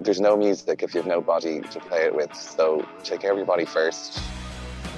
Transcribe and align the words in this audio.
there's 0.00 0.20
no 0.20 0.36
music 0.36 0.82
if 0.82 0.94
you 0.94 1.00
have 1.00 1.08
no 1.08 1.20
body 1.20 1.60
to 1.60 1.80
play 1.80 2.04
it 2.04 2.14
with. 2.14 2.34
So 2.34 2.86
take 3.02 3.20
care 3.20 3.32
of 3.32 3.36
your 3.36 3.46
body 3.46 3.64
first. 3.64 4.20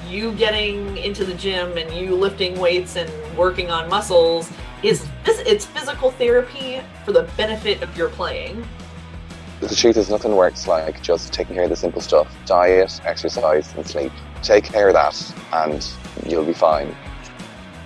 You 0.08 0.32
getting 0.32 0.96
into 0.96 1.24
the 1.24 1.34
gym 1.34 1.76
and 1.76 1.92
you 1.94 2.14
lifting 2.14 2.58
weights 2.58 2.96
and 2.96 3.10
working 3.36 3.70
on 3.70 3.88
muscles 3.88 4.50
is 4.82 5.06
it's 5.24 5.64
physical 5.64 6.10
therapy 6.12 6.80
for 7.04 7.12
the 7.12 7.22
benefit 7.36 7.82
of 7.82 7.96
your 7.96 8.08
playing. 8.08 8.66
The 9.60 9.74
truth 9.74 9.98
is, 9.98 10.08
nothing 10.08 10.34
works 10.34 10.66
like 10.66 11.02
just 11.02 11.34
taking 11.34 11.54
care 11.54 11.64
of 11.64 11.70
the 11.70 11.76
simple 11.76 12.00
stuff 12.00 12.34
diet, 12.46 12.98
exercise, 13.04 13.74
and 13.74 13.86
sleep. 13.86 14.10
Take 14.42 14.64
care 14.64 14.88
of 14.88 14.94
that, 14.94 15.34
and 15.52 15.86
you'll 16.26 16.46
be 16.46 16.54
fine. 16.54 16.96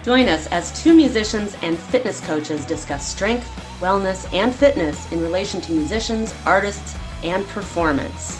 Join 0.04 0.28
us 0.28 0.46
as 0.48 0.82
two 0.82 0.94
musicians 0.94 1.56
and 1.62 1.76
fitness 1.76 2.20
coaches 2.20 2.64
discuss 2.64 3.08
strength, 3.08 3.48
wellness, 3.80 4.32
and 4.32 4.54
fitness 4.54 5.10
in 5.10 5.20
relation 5.20 5.60
to 5.62 5.72
musicians, 5.72 6.32
artists, 6.46 6.94
and 7.24 7.46
performance. 7.48 8.38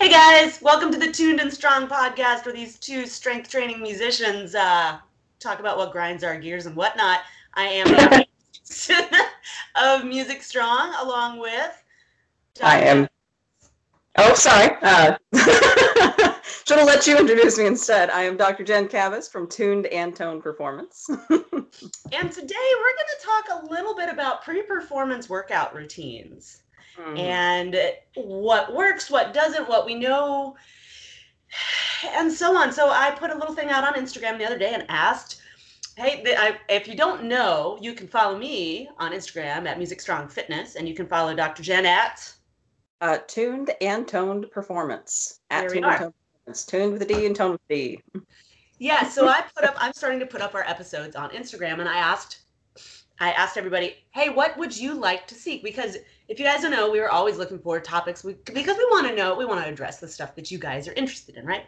Hey 0.00 0.10
guys, 0.10 0.60
welcome 0.60 0.90
to 0.90 0.98
the 0.98 1.12
Tuned 1.12 1.38
and 1.40 1.52
Strong 1.52 1.86
podcast 1.86 2.44
where 2.44 2.54
these 2.54 2.78
two 2.78 3.06
strength 3.06 3.48
training 3.48 3.80
musicians 3.80 4.54
uh, 4.56 4.98
talk 5.38 5.60
about 5.60 5.76
what 5.76 5.92
grinds 5.92 6.24
our 6.24 6.36
gears 6.38 6.66
and 6.66 6.74
whatnot. 6.74 7.20
I 7.54 7.66
am 7.66 8.24
of 9.76 10.04
Music 10.04 10.42
Strong 10.42 10.94
along 11.00 11.38
with. 11.38 11.84
I 12.62 12.80
am. 12.80 13.08
Oh, 14.16 14.34
sorry. 14.34 14.76
Uh, 14.82 15.16
should 16.66 16.78
have 16.78 16.86
let 16.86 17.06
you 17.06 17.16
introduce 17.16 17.58
me 17.58 17.66
instead. 17.66 18.10
I 18.10 18.22
am 18.24 18.36
Dr. 18.36 18.64
Jen 18.64 18.88
Cavas 18.88 19.28
from 19.28 19.48
Tuned 19.48 19.86
and 19.86 20.16
Toned 20.16 20.42
Performance. 20.42 21.08
And 22.12 22.32
today 22.32 22.54
we're 22.78 22.96
going 22.96 23.14
to 23.18 23.24
talk 23.24 23.62
a 23.62 23.66
little 23.66 23.94
bit 23.94 24.08
about 24.08 24.44
pre 24.44 24.62
performance 24.62 25.28
workout 25.28 25.74
routines 25.74 26.62
mm-hmm. 26.98 27.16
and 27.16 27.76
what 28.14 28.74
works, 28.74 29.10
what 29.10 29.32
doesn't, 29.32 29.68
what 29.68 29.86
we 29.86 29.94
know 29.94 30.56
and 32.14 32.32
so 32.32 32.56
on. 32.56 32.72
So 32.72 32.90
I 32.90 33.10
put 33.10 33.30
a 33.30 33.34
little 33.34 33.54
thing 33.54 33.70
out 33.70 33.84
on 33.84 34.00
Instagram 34.00 34.38
the 34.38 34.46
other 34.46 34.58
day 34.58 34.72
and 34.74 34.84
asked, 34.88 35.40
hey, 35.96 36.22
I, 36.36 36.56
if 36.68 36.88
you 36.88 36.96
don't 36.96 37.24
know, 37.24 37.78
you 37.80 37.94
can 37.94 38.08
follow 38.08 38.38
me 38.38 38.88
on 38.98 39.12
Instagram 39.12 39.66
at 39.66 39.78
Music 39.78 40.00
Strong 40.00 40.28
Fitness, 40.28 40.76
and 40.76 40.88
you 40.88 40.94
can 40.94 41.06
follow 41.06 41.34
Dr. 41.34 41.62
Jen 41.62 41.86
at 41.86 42.32
uh, 43.00 43.18
Tuned 43.26 43.70
and 43.80 44.06
Toned 44.06 44.50
Performance. 44.50 45.40
At 45.50 45.68
Tuned 45.68 45.84
and 45.84 45.98
Toned 45.98 46.14
Performance. 46.14 46.66
Tuned 46.66 46.92
with 46.92 47.02
a 47.02 47.06
D 47.06 47.26
and 47.26 47.36
toned 47.36 47.52
with 47.52 47.60
a 47.70 47.74
D. 47.74 48.02
Yeah, 48.80 49.06
so 49.06 49.28
I 49.28 49.44
put 49.54 49.64
up. 49.64 49.76
I'm 49.78 49.92
starting 49.92 50.18
to 50.20 50.26
put 50.26 50.40
up 50.40 50.54
our 50.54 50.64
episodes 50.64 51.14
on 51.14 51.28
Instagram, 51.30 51.80
and 51.80 51.88
I 51.88 51.98
asked, 51.98 52.38
I 53.18 53.30
asked 53.32 53.58
everybody, 53.58 53.96
hey, 54.12 54.30
what 54.30 54.56
would 54.56 54.74
you 54.74 54.94
like 54.94 55.26
to 55.26 55.34
see? 55.34 55.60
Because 55.62 55.98
if 56.28 56.38
you 56.38 56.46
guys 56.46 56.62
don't 56.62 56.70
know, 56.70 56.90
we 56.90 56.98
were 56.98 57.10
always 57.10 57.36
looking 57.36 57.58
for 57.58 57.78
topics 57.78 58.24
we, 58.24 58.36
because 58.54 58.78
we 58.78 58.86
want 58.90 59.06
to 59.06 59.14
know, 59.14 59.36
we 59.36 59.44
want 59.44 59.62
to 59.62 59.68
address 59.70 60.00
the 60.00 60.08
stuff 60.08 60.34
that 60.34 60.50
you 60.50 60.56
guys 60.56 60.88
are 60.88 60.94
interested 60.94 61.36
in, 61.36 61.44
right? 61.44 61.64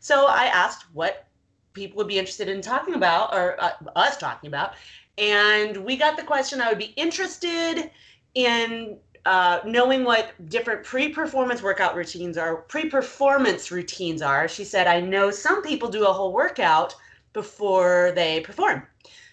So 0.00 0.26
I 0.26 0.46
asked 0.46 0.86
what 0.94 1.26
people 1.74 1.98
would 1.98 2.08
be 2.08 2.18
interested 2.18 2.48
in 2.48 2.62
talking 2.62 2.94
about 2.94 3.34
or 3.34 3.62
uh, 3.62 3.72
us 3.94 4.16
talking 4.16 4.48
about. 4.48 4.72
And 5.18 5.76
we 5.76 5.98
got 5.98 6.16
the 6.16 6.22
question 6.22 6.62
I 6.62 6.70
would 6.70 6.78
be 6.78 6.94
interested 6.96 7.90
in 8.34 8.96
uh, 9.26 9.60
knowing 9.64 10.04
what 10.04 10.32
different 10.50 10.84
pre 10.84 11.08
performance 11.08 11.62
workout 11.62 11.94
routines 11.94 12.36
are, 12.36 12.56
pre 12.56 12.88
performance 12.88 13.70
routines 13.70 14.22
are. 14.22 14.48
She 14.48 14.64
said, 14.64 14.86
I 14.86 15.00
know 15.00 15.30
some 15.30 15.62
people 15.62 15.88
do 15.88 16.06
a 16.06 16.12
whole 16.12 16.32
workout 16.32 16.94
before 17.32 18.12
they 18.14 18.40
perform. 18.40 18.86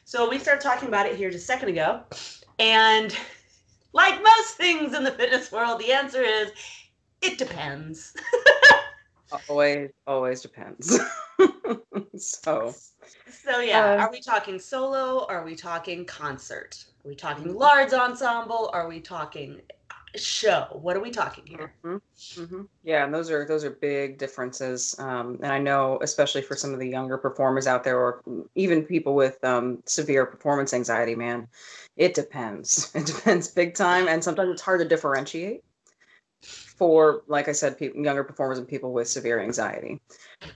So 0.06 0.30
we 0.30 0.40
started 0.40 0.62
talking 0.62 0.88
about 0.88 1.06
it 1.06 1.16
here 1.16 1.30
just 1.30 1.44
a 1.44 1.48
second 1.48 1.70
ago. 1.70 2.02
And 2.60 3.16
like 3.94 4.22
most 4.22 4.56
things 4.56 4.94
in 4.94 5.04
the 5.04 5.12
fitness 5.12 5.52
world, 5.52 5.80
the 5.80 5.92
answer 5.92 6.22
is 6.22 6.52
it 7.22 7.38
depends. 7.38 8.14
always, 9.50 9.90
always 10.08 10.42
depends. 10.42 11.00
so, 12.18 12.74
so 13.44 13.60
yeah, 13.60 13.94
uh, 13.94 13.98
are 13.98 14.12
we 14.12 14.22
talking 14.22 14.58
solo? 14.58 15.26
Are 15.28 15.44
we 15.44 15.56
talking 15.56 16.06
concert? 16.06 16.84
Are 17.04 17.10
we 17.10 17.16
talking 17.16 17.54
large 17.54 17.94
ensemble? 17.94 18.70
Are 18.74 18.88
we 18.88 19.00
talking 19.00 19.62
show? 20.16 20.68
What 20.82 20.96
are 20.96 21.00
we 21.00 21.12
talking 21.12 21.46
here? 21.46 21.74
Mm-hmm. 21.84 22.42
Mm-hmm. 22.42 22.62
Yeah, 22.84 23.06
and 23.06 23.14
those 23.14 23.30
are 23.30 23.46
those 23.46 23.64
are 23.64 23.72
big 23.72 24.18
differences. 24.18 24.96
Um, 25.00 25.38
and 25.42 25.52
I 25.52 25.60
know, 25.60 26.00
especially 26.02 26.42
for 26.42 26.56
some 26.56 26.74
of 26.74 26.80
the 26.80 26.88
younger 26.88 27.18
performers 27.18 27.68
out 27.68 27.84
there, 27.84 28.00
or 28.00 28.22
even 28.56 28.84
people 28.84 29.16
with 29.16 29.44
um, 29.44 29.82
severe 29.86 30.26
performance 30.26 30.74
anxiety, 30.74 31.16
man, 31.16 31.48
it 31.98 32.14
depends. 32.14 32.92
It 33.02 33.06
depends 33.06 33.48
big 33.48 33.74
time, 33.74 34.08
and 34.08 34.24
sometimes 34.24 34.52
it's 34.52 34.62
hard 34.62 34.80
to 34.82 34.88
differentiate 34.88 35.64
for, 36.44 37.24
like 37.28 37.48
I 37.48 37.52
said, 37.52 37.78
people, 37.78 38.04
younger 38.04 38.24
performers 38.24 38.58
and 38.58 38.68
people 38.68 38.94
with 38.94 39.08
severe 39.08 39.40
anxiety. 39.40 40.00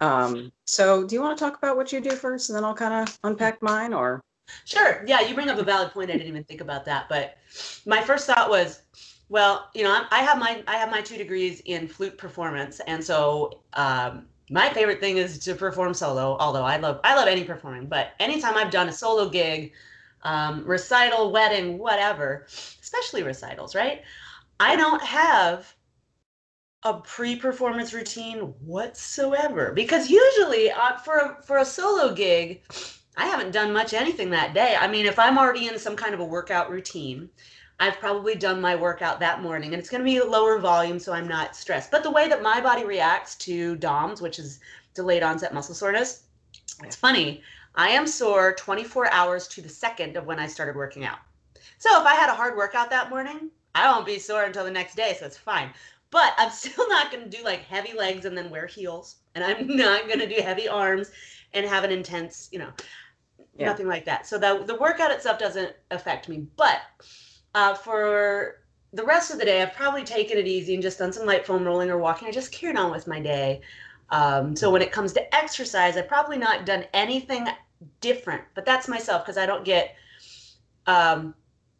Um, 0.01 0.51
so, 0.65 1.05
do 1.05 1.15
you 1.15 1.21
want 1.21 1.37
to 1.37 1.43
talk 1.43 1.57
about 1.57 1.77
what 1.77 1.91
you 1.91 2.01
do 2.01 2.11
first, 2.11 2.49
and 2.49 2.57
then 2.57 2.63
I'll 2.63 2.75
kind 2.75 2.93
of 2.93 3.19
unpack 3.23 3.61
mine, 3.61 3.93
or? 3.93 4.21
Sure. 4.65 5.03
Yeah, 5.07 5.21
you 5.21 5.33
bring 5.33 5.49
up 5.49 5.57
a 5.57 5.63
valid 5.63 5.91
point. 5.91 6.09
I 6.09 6.13
didn't 6.13 6.27
even 6.27 6.43
think 6.43 6.61
about 6.61 6.85
that, 6.85 7.07
but 7.09 7.37
my 7.85 8.01
first 8.01 8.27
thought 8.27 8.49
was 8.49 8.81
well, 9.29 9.69
you 9.73 9.83
know, 9.83 10.05
I 10.11 10.19
have 10.21 10.37
my 10.37 10.63
I 10.67 10.77
have 10.77 10.91
my 10.91 11.01
two 11.01 11.17
degrees 11.17 11.61
in 11.65 11.87
flute 11.87 12.17
performance, 12.17 12.79
and 12.87 13.03
so 13.03 13.61
um, 13.73 14.27
my 14.49 14.69
favorite 14.69 14.99
thing 14.99 15.17
is 15.17 15.39
to 15.39 15.55
perform 15.55 15.93
solo. 15.93 16.37
Although 16.39 16.63
I 16.63 16.77
love 16.77 16.99
I 17.03 17.15
love 17.15 17.27
any 17.27 17.43
performing, 17.43 17.87
but 17.87 18.11
anytime 18.19 18.55
I've 18.55 18.71
done 18.71 18.89
a 18.89 18.93
solo 18.93 19.29
gig, 19.29 19.73
um, 20.23 20.63
recital, 20.65 21.31
wedding, 21.31 21.77
whatever, 21.77 22.45
especially 22.81 23.23
recitals, 23.23 23.73
right? 23.75 24.01
I 24.59 24.75
don't 24.75 25.01
have 25.01 25.75
a 26.83 26.93
pre-performance 26.93 27.93
routine 27.93 28.53
whatsoever 28.63 29.71
because 29.73 30.09
usually 30.09 30.69
uh, 30.69 30.97
for 30.97 31.15
a, 31.15 31.43
for 31.43 31.57
a 31.57 31.65
solo 31.65 32.13
gig, 32.13 32.61
I 33.17 33.25
haven't 33.25 33.51
done 33.51 33.73
much 33.73 33.93
anything 33.93 34.29
that 34.29 34.53
day. 34.53 34.77
I 34.79 34.87
mean, 34.87 35.07
if 35.07 35.17
I'm 35.17 35.39
already 35.39 35.67
in 35.67 35.79
some 35.79 35.95
kind 35.95 36.13
of 36.13 36.19
a 36.19 36.25
workout 36.25 36.69
routine 36.69 37.29
I've 37.79 37.99
probably 37.99 38.35
done 38.35 38.61
my 38.61 38.75
workout 38.75 39.19
that 39.19 39.41
morning 39.41 39.73
and 39.73 39.79
it's 39.79 39.89
going 39.89 39.99
to 39.99 40.09
be 40.09 40.21
lower 40.21 40.59
volume 40.59 40.97
so 40.97 41.11
I'm 41.11 41.27
not 41.27 41.55
stressed. 41.55 41.91
But 41.91 42.03
the 42.03 42.11
way 42.11 42.29
that 42.29 42.41
my 42.41 42.61
body 42.61 42.85
reacts 42.85 43.35
to 43.37 43.75
DOMS, 43.75 44.21
which 44.21 44.39
is 44.39 44.59
delayed 44.93 45.23
onset 45.23 45.53
muscle 45.53 45.75
soreness, 45.75 46.23
it's 46.83 46.95
funny. 46.95 47.43
I 47.75 47.89
am 47.89 48.07
sore 48.07 48.53
24 48.53 49.11
hours 49.11 49.47
to 49.49 49.61
the 49.61 49.69
second 49.69 50.15
of 50.15 50.25
when 50.25 50.39
I 50.39 50.47
started 50.47 50.75
working 50.75 51.03
out. 51.03 51.19
So 51.77 51.99
if 51.99 52.07
I 52.07 52.15
had 52.15 52.29
a 52.29 52.35
hard 52.35 52.55
workout 52.55 52.89
that 52.89 53.09
morning, 53.09 53.51
I 53.73 53.91
won't 53.91 54.05
be 54.05 54.19
sore 54.19 54.43
until 54.43 54.63
the 54.63 54.71
next 54.71 54.95
day, 54.95 55.15
so 55.19 55.25
it's 55.25 55.37
fine. 55.37 55.71
But 56.09 56.33
I'm 56.37 56.49
still 56.51 56.87
not 56.87 57.11
going 57.11 57.29
to 57.29 57.37
do 57.37 57.43
like 57.43 57.61
heavy 57.61 57.93
legs 57.93 58.25
and 58.25 58.37
then 58.37 58.49
wear 58.49 58.67
heels. 58.67 59.17
And 59.35 59.43
I'm 59.43 59.67
not 59.75 60.07
going 60.07 60.19
to 60.19 60.27
do 60.27 60.41
heavy 60.41 60.69
arms 60.69 61.11
and 61.53 61.65
have 61.65 61.83
an 61.83 61.91
intense, 61.91 62.47
you 62.51 62.59
know, 62.59 62.71
yeah. 63.57 63.65
nothing 63.65 63.87
like 63.87 64.05
that. 64.05 64.25
So 64.27 64.37
the, 64.37 64.63
the 64.65 64.75
workout 64.75 65.11
itself 65.11 65.39
doesn't 65.39 65.73
affect 65.91 66.29
me. 66.29 66.47
But 66.55 66.79
uh, 67.55 67.73
for 67.73 68.57
the 68.93 69.03
rest 69.03 69.31
of 69.31 69.39
the 69.39 69.45
day, 69.45 69.61
I've 69.61 69.73
probably 69.73 70.03
taken 70.03 70.37
it 70.37 70.45
easy 70.45 70.73
and 70.73 70.83
just 70.83 70.99
done 70.99 71.13
some 71.13 71.25
light 71.25 71.45
foam 71.45 71.63
rolling 71.63 71.89
or 71.89 71.97
walking. 71.97 72.27
I 72.27 72.31
just 72.31 72.51
carried 72.51 72.77
on 72.77 72.91
with 72.91 73.07
my 73.07 73.19
day. 73.19 73.61
Um, 74.09 74.55
so 74.55 74.69
when 74.69 74.81
it 74.81 74.91
comes 74.91 75.13
to 75.13 75.35
exercise, 75.35 75.97
I've 75.97 76.07
probably 76.07 76.37
not 76.37 76.65
done 76.65 76.85
anything 76.93 77.47
different, 78.01 78.43
but 78.53 78.65
that's 78.65 78.87
myself 78.87 79.23
because 79.23 79.37
I 79.37 79.45
don't 79.47 79.65
get. 79.65 79.95
Um, 80.85 81.33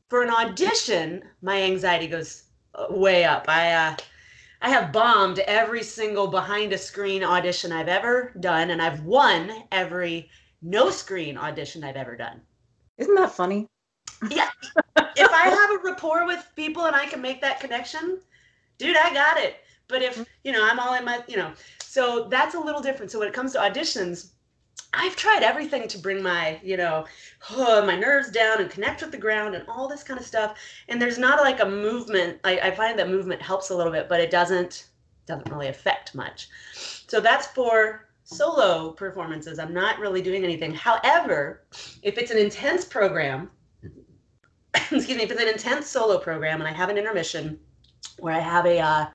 for 0.09 0.23
an 0.23 0.29
audition, 0.29 1.23
my 1.41 1.61
anxiety 1.61 2.07
goes 2.07 2.43
uh, 2.73 2.87
way 2.89 3.25
up. 3.25 3.45
I 3.47 3.73
uh, 3.73 3.95
I 4.61 4.69
have 4.69 4.93
bombed 4.93 5.39
every 5.39 5.83
single 5.83 6.27
behind 6.27 6.73
a 6.73 6.77
screen 6.77 7.23
audition 7.23 7.71
I've 7.71 7.89
ever 7.89 8.33
done, 8.39 8.69
and 8.71 8.81
I've 8.81 9.03
won 9.03 9.51
every 9.71 10.29
no 10.61 10.89
screen 10.89 11.37
audition 11.37 11.83
I've 11.83 11.97
ever 11.97 12.15
done. 12.15 12.41
Isn't 12.97 13.15
that 13.15 13.31
funny? 13.31 13.67
Yeah. 14.31 14.49
If 14.95 15.31
I 15.31 15.49
have 15.49 15.71
a 15.71 15.83
rapport 15.83 16.25
with 16.25 16.47
people 16.55 16.85
and 16.85 16.95
I 16.95 17.05
can 17.05 17.21
make 17.21 17.41
that 17.41 17.59
connection, 17.59 18.19
dude, 18.77 18.97
I 18.97 19.13
got 19.13 19.37
it. 19.37 19.57
But 19.87 20.01
if, 20.01 20.13
mm-hmm. 20.13 20.23
you 20.43 20.51
know, 20.51 20.65
I'm 20.65 20.79
all 20.79 20.93
in 20.95 21.05
my, 21.05 21.21
you 21.27 21.37
know, 21.37 21.51
so 21.83 22.27
that's 22.29 22.55
a 22.55 22.59
little 22.59 22.81
different. 22.81 23.11
So 23.11 23.19
when 23.19 23.27
it 23.27 23.33
comes 23.33 23.53
to 23.53 23.59
auditions, 23.59 24.31
I've 24.93 25.15
tried 25.15 25.43
everything 25.43 25.87
to 25.89 25.97
bring 25.97 26.23
my, 26.23 26.59
you 26.63 26.77
know, 26.77 27.05
oh, 27.51 27.85
my 27.85 27.97
nerves 27.97 28.31
down 28.31 28.61
and 28.61 28.69
connect 28.69 29.01
with 29.01 29.11
the 29.11 29.17
ground 29.17 29.55
and 29.55 29.67
all 29.67 29.87
this 29.87 30.03
kind 30.03 30.19
of 30.19 30.25
stuff. 30.25 30.57
And 30.89 31.01
there's 31.01 31.17
not 31.17 31.41
like 31.41 31.59
a 31.59 31.65
movement. 31.65 32.39
I, 32.43 32.59
I 32.59 32.71
find 32.71 32.97
that 32.97 33.09
movement 33.09 33.41
helps 33.41 33.69
a 33.69 33.75
little 33.75 33.91
bit, 33.91 34.07
but 34.09 34.19
it 34.19 34.31
doesn't 34.31 34.87
doesn't 35.25 35.49
really 35.49 35.69
affect 35.69 36.13
much. 36.13 36.49
So 37.07 37.19
that's 37.19 37.47
for 37.47 38.09
solo 38.25 38.91
performances. 38.91 39.57
I'm 39.57 39.73
not 39.73 39.99
really 39.99 40.21
doing 40.21 40.43
anything. 40.43 40.73
However, 40.73 41.63
if 42.03 42.17
it's 42.19 42.29
an 42.29 42.37
intense 42.37 42.85
program, 42.85 43.49
excuse 44.91 45.17
me, 45.17 45.23
if 45.23 45.31
it's 45.31 45.41
an 45.41 45.47
intense 45.47 45.87
solo 45.87 46.17
program 46.17 46.61
and 46.61 46.67
I 46.67 46.73
have 46.73 46.89
an 46.89 46.97
intermission 46.97 47.59
where 48.19 48.33
I 48.33 48.39
have 48.39 48.65
a 48.65 48.79
uh, 48.79 49.05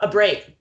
a 0.00 0.08
break, 0.08 0.56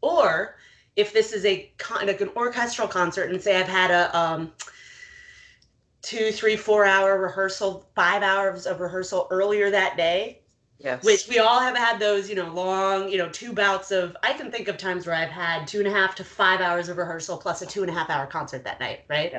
or 0.00 0.56
if 0.96 1.12
this 1.12 1.32
is 1.32 1.44
a 1.44 1.72
con- 1.78 2.06
like 2.06 2.20
an 2.20 2.30
orchestral 2.36 2.88
concert 2.88 3.30
and 3.30 3.40
say 3.40 3.58
I've 3.58 3.68
had 3.68 3.90
a 3.90 4.16
um, 4.16 4.52
two, 6.02 6.32
three, 6.32 6.56
four 6.56 6.84
hour 6.84 7.20
rehearsal, 7.20 7.88
five 7.94 8.22
hours 8.22 8.66
of 8.66 8.80
rehearsal 8.80 9.28
earlier 9.30 9.70
that 9.70 9.96
day. 9.96 10.38
Yes. 10.78 11.04
Which 11.04 11.28
we 11.28 11.38
all 11.38 11.60
have 11.60 11.76
had 11.76 11.98
those, 11.98 12.30
you 12.30 12.34
know, 12.34 12.50
long, 12.54 13.10
you 13.10 13.18
know, 13.18 13.28
two 13.28 13.52
bouts 13.52 13.90
of. 13.90 14.16
I 14.22 14.32
can 14.32 14.50
think 14.50 14.66
of 14.66 14.78
times 14.78 15.06
where 15.06 15.14
I've 15.14 15.28
had 15.28 15.68
two 15.68 15.78
and 15.78 15.86
a 15.86 15.90
half 15.90 16.14
to 16.14 16.24
five 16.24 16.62
hours 16.62 16.88
of 16.88 16.96
rehearsal 16.96 17.36
plus 17.36 17.60
a 17.60 17.66
two 17.66 17.82
and 17.82 17.90
a 17.90 17.94
half 17.94 18.08
hour 18.08 18.26
concert 18.26 18.64
that 18.64 18.80
night, 18.80 19.00
right? 19.08 19.34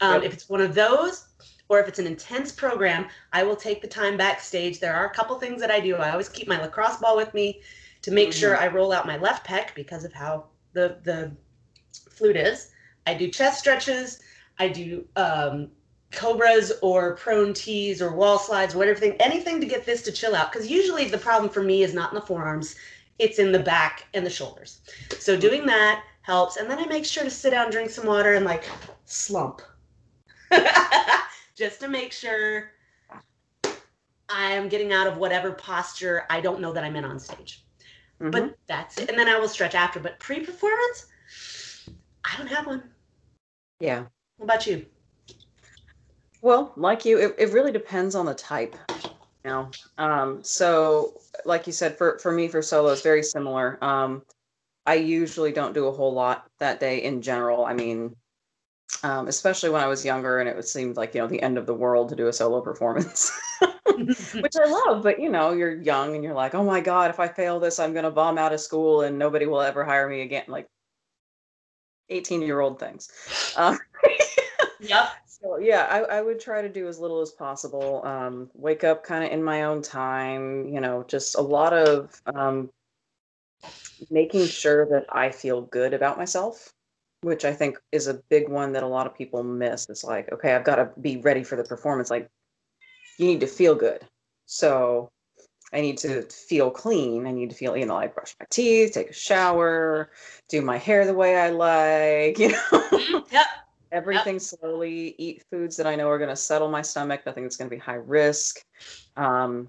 Um, 0.00 0.14
Yep. 0.14 0.22
If 0.22 0.32
it's 0.34 0.48
one 0.48 0.60
of 0.60 0.76
those, 0.76 1.25
or 1.68 1.80
if 1.80 1.88
it's 1.88 1.98
an 1.98 2.06
intense 2.06 2.52
program, 2.52 3.06
I 3.32 3.42
will 3.42 3.56
take 3.56 3.82
the 3.82 3.88
time 3.88 4.16
backstage. 4.16 4.80
There 4.80 4.94
are 4.94 5.06
a 5.06 5.14
couple 5.14 5.38
things 5.38 5.60
that 5.60 5.70
I 5.70 5.80
do. 5.80 5.96
I 5.96 6.10
always 6.10 6.28
keep 6.28 6.48
my 6.48 6.60
lacrosse 6.60 6.96
ball 6.98 7.16
with 7.16 7.32
me 7.34 7.60
to 8.02 8.10
make 8.10 8.32
sure 8.32 8.56
I 8.56 8.68
roll 8.68 8.92
out 8.92 9.06
my 9.06 9.16
left 9.16 9.46
pec 9.46 9.74
because 9.74 10.04
of 10.04 10.12
how 10.12 10.46
the 10.72 10.98
the 11.02 11.32
flute 12.10 12.36
is. 12.36 12.70
I 13.06 13.14
do 13.14 13.28
chest 13.28 13.58
stretches. 13.58 14.20
I 14.58 14.68
do 14.68 15.04
um, 15.16 15.70
cobras 16.12 16.72
or 16.82 17.16
prone 17.16 17.52
tees 17.52 18.00
or 18.00 18.14
wall 18.14 18.38
slides, 18.38 18.74
whatever 18.74 18.98
thing, 18.98 19.16
anything 19.20 19.60
to 19.60 19.66
get 19.66 19.84
this 19.84 20.02
to 20.02 20.12
chill 20.12 20.34
out. 20.34 20.52
Because 20.52 20.68
usually 20.68 21.08
the 21.08 21.18
problem 21.18 21.50
for 21.50 21.62
me 21.62 21.82
is 21.82 21.94
not 21.94 22.10
in 22.10 22.14
the 22.14 22.26
forearms, 22.26 22.76
it's 23.18 23.38
in 23.38 23.52
the 23.52 23.58
back 23.58 24.06
and 24.14 24.24
the 24.24 24.30
shoulders. 24.30 24.80
So 25.18 25.36
doing 25.36 25.66
that 25.66 26.04
helps. 26.22 26.56
And 26.56 26.70
then 26.70 26.78
I 26.78 26.86
make 26.86 27.04
sure 27.04 27.24
to 27.24 27.30
sit 27.30 27.50
down, 27.50 27.70
drink 27.70 27.90
some 27.90 28.06
water, 28.06 28.34
and 28.34 28.44
like 28.44 28.64
slump. 29.04 29.62
Just 31.56 31.80
to 31.80 31.88
make 31.88 32.12
sure 32.12 32.70
I 34.28 34.52
am 34.52 34.68
getting 34.68 34.92
out 34.92 35.06
of 35.06 35.16
whatever 35.16 35.52
posture 35.52 36.24
I 36.28 36.40
don't 36.40 36.60
know 36.60 36.72
that 36.72 36.84
I'm 36.84 36.96
in 36.96 37.04
on 37.04 37.18
stage. 37.18 37.64
Mhm. 38.20 38.30
But 38.30 38.58
that's 38.66 38.98
it. 38.98 39.08
And 39.08 39.18
then 39.18 39.28
I 39.28 39.38
will 39.38 39.48
stretch 39.48 39.74
after. 39.74 39.98
But 39.98 40.18
pre 40.20 40.44
performance, 40.44 41.06
I 42.24 42.36
don't 42.36 42.48
have 42.48 42.66
one. 42.66 42.82
yeah. 43.80 44.04
What 44.36 44.44
about 44.44 44.66
you? 44.66 44.84
Well, 46.42 46.72
like 46.76 47.04
you, 47.04 47.18
it, 47.18 47.34
it 47.38 47.52
really 47.52 47.72
depends 47.72 48.14
on 48.14 48.26
the 48.26 48.34
type. 48.34 48.76
You 49.44 49.50
know, 49.50 49.70
um, 49.96 50.42
so 50.44 51.14
like 51.44 51.66
you 51.66 51.72
said, 51.72 51.96
for 51.96 52.18
for 52.18 52.32
me 52.32 52.48
for 52.48 52.60
solo, 52.60 52.92
it's 52.92 53.02
very 53.02 53.22
similar. 53.22 53.82
Um, 53.82 54.22
I 54.84 54.94
usually 54.94 55.52
don't 55.52 55.72
do 55.72 55.86
a 55.86 55.92
whole 55.92 56.12
lot 56.12 56.46
that 56.58 56.80
day 56.80 57.02
in 57.02 57.22
general. 57.22 57.64
I 57.64 57.72
mean, 57.72 58.14
um, 59.02 59.28
especially 59.28 59.70
when 59.70 59.82
I 59.82 59.86
was 59.86 60.04
younger, 60.04 60.38
and 60.38 60.48
it 60.48 60.66
seemed 60.66 60.96
like 60.96 61.14
you 61.14 61.20
know 61.20 61.26
the 61.26 61.42
end 61.42 61.58
of 61.58 61.66
the 61.66 61.74
world 61.74 62.08
to 62.10 62.16
do 62.16 62.28
a 62.28 62.32
solo 62.32 62.60
performance, 62.60 63.30
which 63.86 64.56
I 64.56 64.64
love. 64.64 65.02
But 65.02 65.20
you 65.20 65.28
know, 65.28 65.52
you're 65.52 65.80
young 65.80 66.14
and 66.14 66.24
you're 66.24 66.34
like, 66.34 66.54
oh 66.54 66.64
my 66.64 66.80
god, 66.80 67.10
if 67.10 67.20
I 67.20 67.28
fail 67.28 67.60
this, 67.60 67.78
I'm 67.78 67.92
gonna 67.92 68.10
bomb 68.10 68.38
out 68.38 68.52
of 68.52 68.60
school 68.60 69.02
and 69.02 69.18
nobody 69.18 69.46
will 69.46 69.60
ever 69.60 69.84
hire 69.84 70.08
me 70.08 70.22
again. 70.22 70.44
Like, 70.48 70.66
eighteen 72.08 72.42
year 72.42 72.60
old 72.60 72.78
things. 72.78 73.10
Um, 73.56 73.78
yep. 74.80 75.08
so 75.26 75.58
yeah, 75.58 75.86
I, 75.90 76.18
I 76.18 76.22
would 76.22 76.40
try 76.40 76.62
to 76.62 76.68
do 76.68 76.88
as 76.88 76.98
little 76.98 77.20
as 77.20 77.32
possible. 77.32 78.04
Um, 78.04 78.50
wake 78.54 78.84
up 78.84 79.04
kind 79.04 79.24
of 79.24 79.30
in 79.30 79.42
my 79.42 79.64
own 79.64 79.82
time. 79.82 80.68
You 80.68 80.80
know, 80.80 81.04
just 81.08 81.36
a 81.36 81.42
lot 81.42 81.72
of 81.72 82.20
um, 82.34 82.70
making 84.10 84.46
sure 84.46 84.86
that 84.86 85.06
I 85.10 85.30
feel 85.30 85.62
good 85.62 85.92
about 85.94 86.18
myself, 86.18 86.72
which 87.26 87.44
I 87.44 87.52
think 87.52 87.76
is 87.90 88.06
a 88.06 88.22
big 88.30 88.48
one 88.48 88.70
that 88.74 88.84
a 88.84 88.86
lot 88.86 89.08
of 89.08 89.12
people 89.16 89.42
miss. 89.42 89.88
It's 89.88 90.04
like, 90.04 90.32
okay, 90.32 90.54
I've 90.54 90.62
got 90.62 90.76
to 90.76 90.90
be 91.00 91.16
ready 91.16 91.42
for 91.42 91.56
the 91.56 91.64
performance. 91.64 92.08
Like, 92.08 92.28
you 93.18 93.26
need 93.26 93.40
to 93.40 93.48
feel 93.48 93.74
good. 93.74 94.06
So 94.44 95.10
I 95.72 95.80
need 95.80 95.98
to 95.98 96.22
feel 96.22 96.70
clean. 96.70 97.26
I 97.26 97.32
need 97.32 97.50
to 97.50 97.56
feel, 97.56 97.76
you 97.76 97.84
know, 97.84 97.94
like 97.94 98.14
brush 98.14 98.36
my 98.38 98.46
teeth, 98.48 98.92
take 98.92 99.10
a 99.10 99.12
shower, 99.12 100.10
do 100.48 100.62
my 100.62 100.78
hair 100.78 101.04
the 101.04 101.14
way 101.14 101.36
I 101.36 101.50
like, 101.50 102.38
you 102.42 102.50
know 102.50 102.62
Mhm. 102.70 103.32
Yep. 103.32 103.46
everything 103.90 104.38
slowly 104.38 105.16
eat 105.18 105.42
foods 105.50 105.76
that 105.76 105.86
i 105.86 105.94
know 105.94 106.08
are 106.08 106.18
going 106.18 106.28
to 106.30 106.36
settle 106.36 106.68
my 106.68 106.82
stomach 106.82 107.24
nothing 107.24 107.44
that's 107.44 107.56
going 107.56 107.70
to 107.70 107.74
be 107.74 107.80
high 107.80 107.94
risk 107.94 108.60
um, 109.16 109.68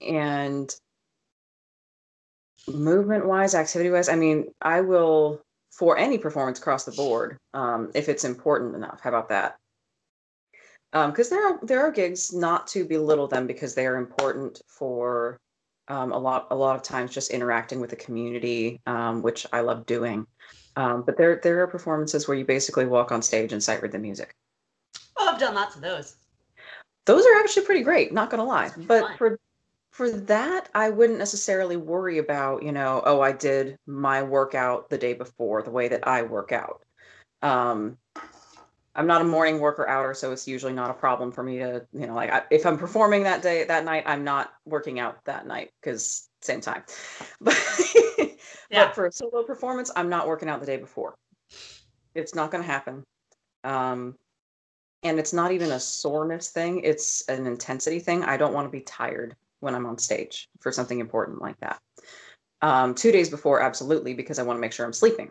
and 0.00 0.74
movement 2.68 3.26
wise 3.26 3.54
activity 3.56 3.90
wise 3.90 4.08
i 4.08 4.14
mean 4.14 4.46
i 4.62 4.80
will 4.80 5.42
for 5.78 5.96
any 5.96 6.18
performance 6.18 6.58
across 6.58 6.84
the 6.84 6.92
board 6.92 7.36
um, 7.54 7.90
if 7.94 8.08
it's 8.08 8.24
important 8.24 8.74
enough 8.74 9.00
how 9.02 9.10
about 9.10 9.28
that 9.28 9.56
because 10.92 11.28
there 11.28 11.46
are 11.46 11.58
there 11.62 11.80
are 11.80 11.92
gigs 11.92 12.32
not 12.32 12.66
to 12.66 12.84
belittle 12.84 13.28
them 13.28 13.46
because 13.46 13.74
they 13.74 13.86
are 13.86 13.96
important 13.96 14.60
for 14.66 15.38
um, 15.88 16.12
a 16.12 16.18
lot 16.18 16.48
a 16.50 16.56
lot 16.56 16.76
of 16.76 16.82
times 16.82 17.12
just 17.12 17.30
interacting 17.30 17.80
with 17.80 17.90
the 17.90 17.96
community 17.96 18.80
um, 18.86 19.22
which 19.22 19.46
i 19.52 19.60
love 19.60 19.86
doing 19.86 20.26
um, 20.78 21.02
but 21.02 21.16
there 21.16 21.40
there 21.42 21.60
are 21.60 21.66
performances 21.66 22.28
where 22.28 22.36
you 22.36 22.44
basically 22.44 22.86
walk 22.86 23.10
on 23.10 23.20
stage 23.20 23.52
and 23.52 23.60
sight 23.60 23.82
read 23.82 23.90
the 23.90 23.98
music. 23.98 24.32
Oh, 25.18 25.28
I've 25.32 25.40
done 25.40 25.56
lots 25.56 25.74
of 25.74 25.82
those. 25.82 26.14
Those 27.04 27.26
are 27.26 27.40
actually 27.40 27.66
pretty 27.66 27.82
great, 27.82 28.12
not 28.12 28.30
gonna 28.30 28.44
lie. 28.44 28.70
But 28.76 29.02
fun. 29.02 29.16
for 29.16 29.38
for 29.98 30.08
that, 30.12 30.68
I 30.76 30.90
wouldn't 30.90 31.18
necessarily 31.18 31.76
worry 31.76 32.18
about, 32.18 32.62
you 32.62 32.70
know, 32.70 33.02
oh, 33.04 33.20
I 33.20 33.32
did 33.32 33.76
my 33.84 34.22
workout 34.22 34.88
the 34.90 34.96
day 34.96 35.12
before, 35.12 35.60
the 35.60 35.72
way 35.72 35.88
that 35.88 36.06
I 36.06 36.22
work 36.22 36.52
out. 36.52 36.84
Um, 37.42 37.98
I'm 38.94 39.08
not 39.08 39.22
a 39.22 39.24
morning 39.24 39.58
worker 39.58 39.88
outer, 39.88 40.14
so 40.14 40.30
it's 40.30 40.46
usually 40.46 40.72
not 40.72 40.88
a 40.88 40.94
problem 40.94 41.32
for 41.32 41.42
me 41.42 41.58
to, 41.58 41.84
you 41.92 42.06
know, 42.06 42.14
like 42.14 42.30
I, 42.30 42.42
if 42.48 42.64
I'm 42.64 42.78
performing 42.78 43.24
that 43.24 43.42
day 43.42 43.64
that 43.64 43.84
night, 43.84 44.04
I'm 44.06 44.22
not 44.22 44.52
working 44.64 45.00
out 45.00 45.18
that 45.24 45.48
night 45.48 45.72
because 45.82 46.28
same 46.42 46.60
time. 46.60 46.84
But 47.40 47.58
Yeah. 48.70 48.84
but 48.86 48.94
for 48.94 49.06
a 49.06 49.12
solo 49.12 49.42
performance, 49.42 49.90
I'm 49.96 50.08
not 50.08 50.28
working 50.28 50.48
out 50.48 50.60
the 50.60 50.66
day 50.66 50.76
before. 50.76 51.16
It's 52.14 52.36
not 52.36 52.52
going 52.52 52.62
to 52.62 52.70
happen. 52.70 53.02
Um, 53.64 54.14
and 55.02 55.18
it's 55.18 55.32
not 55.32 55.50
even 55.50 55.72
a 55.72 55.80
soreness 55.80 56.50
thing, 56.50 56.82
it's 56.84 57.28
an 57.28 57.48
intensity 57.48 57.98
thing. 57.98 58.22
I 58.22 58.36
don't 58.36 58.54
want 58.54 58.66
to 58.66 58.70
be 58.70 58.82
tired 58.82 59.34
when 59.60 59.74
I'm 59.74 59.86
on 59.86 59.98
stage 59.98 60.48
for 60.60 60.72
something 60.72 61.00
important 61.00 61.40
like 61.40 61.58
that. 61.60 61.80
Um, 62.60 62.94
two 62.94 63.12
days 63.12 63.30
before, 63.30 63.60
absolutely, 63.60 64.14
because 64.14 64.38
I 64.38 64.42
want 64.42 64.56
to 64.56 64.60
make 64.60 64.72
sure 64.72 64.86
I'm 64.86 64.92
sleeping. 64.92 65.30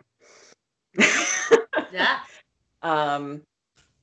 Yeah. 1.90 2.18
um, 2.82 3.40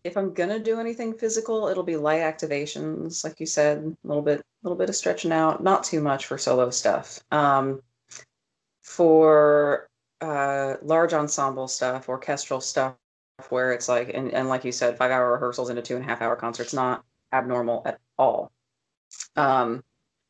if 0.03 0.17
I'm 0.17 0.33
gonna 0.33 0.57
do 0.57 0.79
anything 0.79 1.13
physical, 1.13 1.67
it'll 1.67 1.83
be 1.83 1.97
light 1.97 2.21
activations, 2.21 3.23
like 3.23 3.39
you 3.39 3.45
said, 3.45 3.77
a 3.77 4.07
little 4.07 4.23
bit, 4.23 4.39
a 4.39 4.43
little 4.63 4.77
bit 4.77 4.89
of 4.89 4.95
stretching 4.95 5.31
out, 5.31 5.63
not 5.63 5.83
too 5.83 6.01
much 6.01 6.25
for 6.25 6.37
solo 6.37 6.71
stuff. 6.71 7.19
Um, 7.31 7.81
for 8.81 9.87
uh, 10.21 10.75
large 10.83 11.13
ensemble 11.13 11.67
stuff, 11.67 12.07
orchestral 12.07 12.61
stuff, 12.61 12.95
where 13.49 13.71
it's 13.71 13.89
like, 13.89 14.11
and, 14.13 14.31
and 14.31 14.47
like 14.47 14.63
you 14.63 14.71
said, 14.71 14.97
five 14.97 15.11
hour 15.11 15.31
rehearsals 15.33 15.69
into 15.69 15.81
two 15.81 15.95
and 15.95 16.05
a 16.05 16.07
half 16.07 16.21
hour 16.21 16.35
concerts, 16.35 16.73
not 16.73 17.03
abnormal 17.33 17.81
at 17.85 17.99
all. 18.17 18.51
Um, 19.35 19.83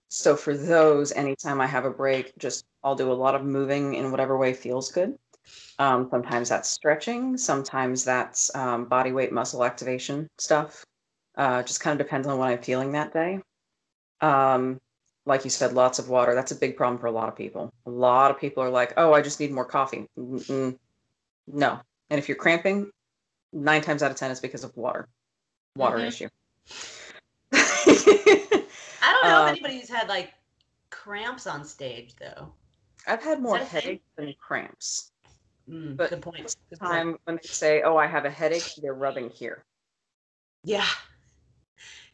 so 0.09 0.35
for 0.35 0.55
those, 0.55 1.11
anytime 1.11 1.59
I 1.61 1.67
have 1.67 1.85
a 1.85 1.89
break, 1.89 2.37
just 2.37 2.65
I'll 2.83 2.95
do 2.95 3.11
a 3.11 3.13
lot 3.13 3.35
of 3.35 3.43
moving 3.43 3.95
in 3.95 4.11
whatever 4.11 4.37
way 4.37 4.53
feels 4.53 4.91
good. 4.91 5.17
Um, 5.77 6.07
sometimes 6.09 6.49
that's 6.49 6.69
stretching, 6.69 7.37
sometimes 7.37 8.03
that's 8.03 8.53
um, 8.55 8.85
body 8.85 9.11
weight 9.11 9.31
muscle 9.31 9.63
activation 9.63 10.27
stuff. 10.37 10.85
Uh, 11.37 11.61
just 11.63 11.81
kind 11.81 11.99
of 11.99 12.05
depends 12.05 12.27
on 12.27 12.37
what 12.37 12.49
I'm 12.49 12.61
feeling 12.61 12.93
that 12.93 13.13
day. 13.13 13.39
Um, 14.21 14.79
like 15.25 15.43
you 15.43 15.49
said, 15.49 15.73
lots 15.73 15.99
of 15.99 16.07
water. 16.07 16.33
That's 16.33 16.51
a 16.51 16.55
big 16.55 16.77
problem 16.77 16.99
for 16.99 17.07
a 17.07 17.11
lot 17.11 17.27
of 17.27 17.35
people. 17.35 17.73
A 17.85 17.89
lot 17.89 18.31
of 18.31 18.39
people 18.39 18.63
are 18.63 18.69
like, 18.69 18.93
oh, 18.95 19.13
I 19.13 19.21
just 19.21 19.39
need 19.39 19.51
more 19.51 19.65
coffee. 19.65 20.05
Mm-mm. 20.17 20.77
No. 21.47 21.79
And 22.09 22.19
if 22.19 22.29
you're 22.29 22.37
cramping, 22.37 22.89
nine 23.51 23.81
times 23.81 24.03
out 24.03 24.11
of 24.11 24.17
10 24.17 24.31
is 24.31 24.39
because 24.39 24.63
of 24.63 24.75
water, 24.77 25.07
water 25.75 25.97
Mhm. 25.97 26.07
issue. 26.07 26.29
I 29.25 29.29
don't 29.29 29.37
know 29.37 29.51
Um, 29.51 29.55
if 29.55 29.63
anybody's 29.65 29.89
had 29.89 30.07
like 30.07 30.33
cramps 30.89 31.47
on 31.47 31.65
stage 31.65 32.15
though. 32.19 32.53
I've 33.07 33.23
had 33.23 33.41
more 33.41 33.57
that 33.57 33.63
a 33.63 33.65
thing? 33.65 33.81
headaches 33.81 34.03
than 34.17 34.33
cramps. 34.39 35.11
Mm, 35.69 35.97
But 35.97 36.09
good 36.09 36.21
point. 36.21 36.55
Good 36.69 36.79
point. 36.79 36.91
Time 36.91 37.17
when 37.25 37.35
they 37.41 37.47
say, 37.47 37.81
oh, 37.81 37.97
I 37.97 38.07
have 38.07 38.25
a 38.25 38.29
headache, 38.29 38.63
they're 38.81 38.93
rubbing 38.93 39.29
here. 39.29 39.63
Yeah. 40.63 40.85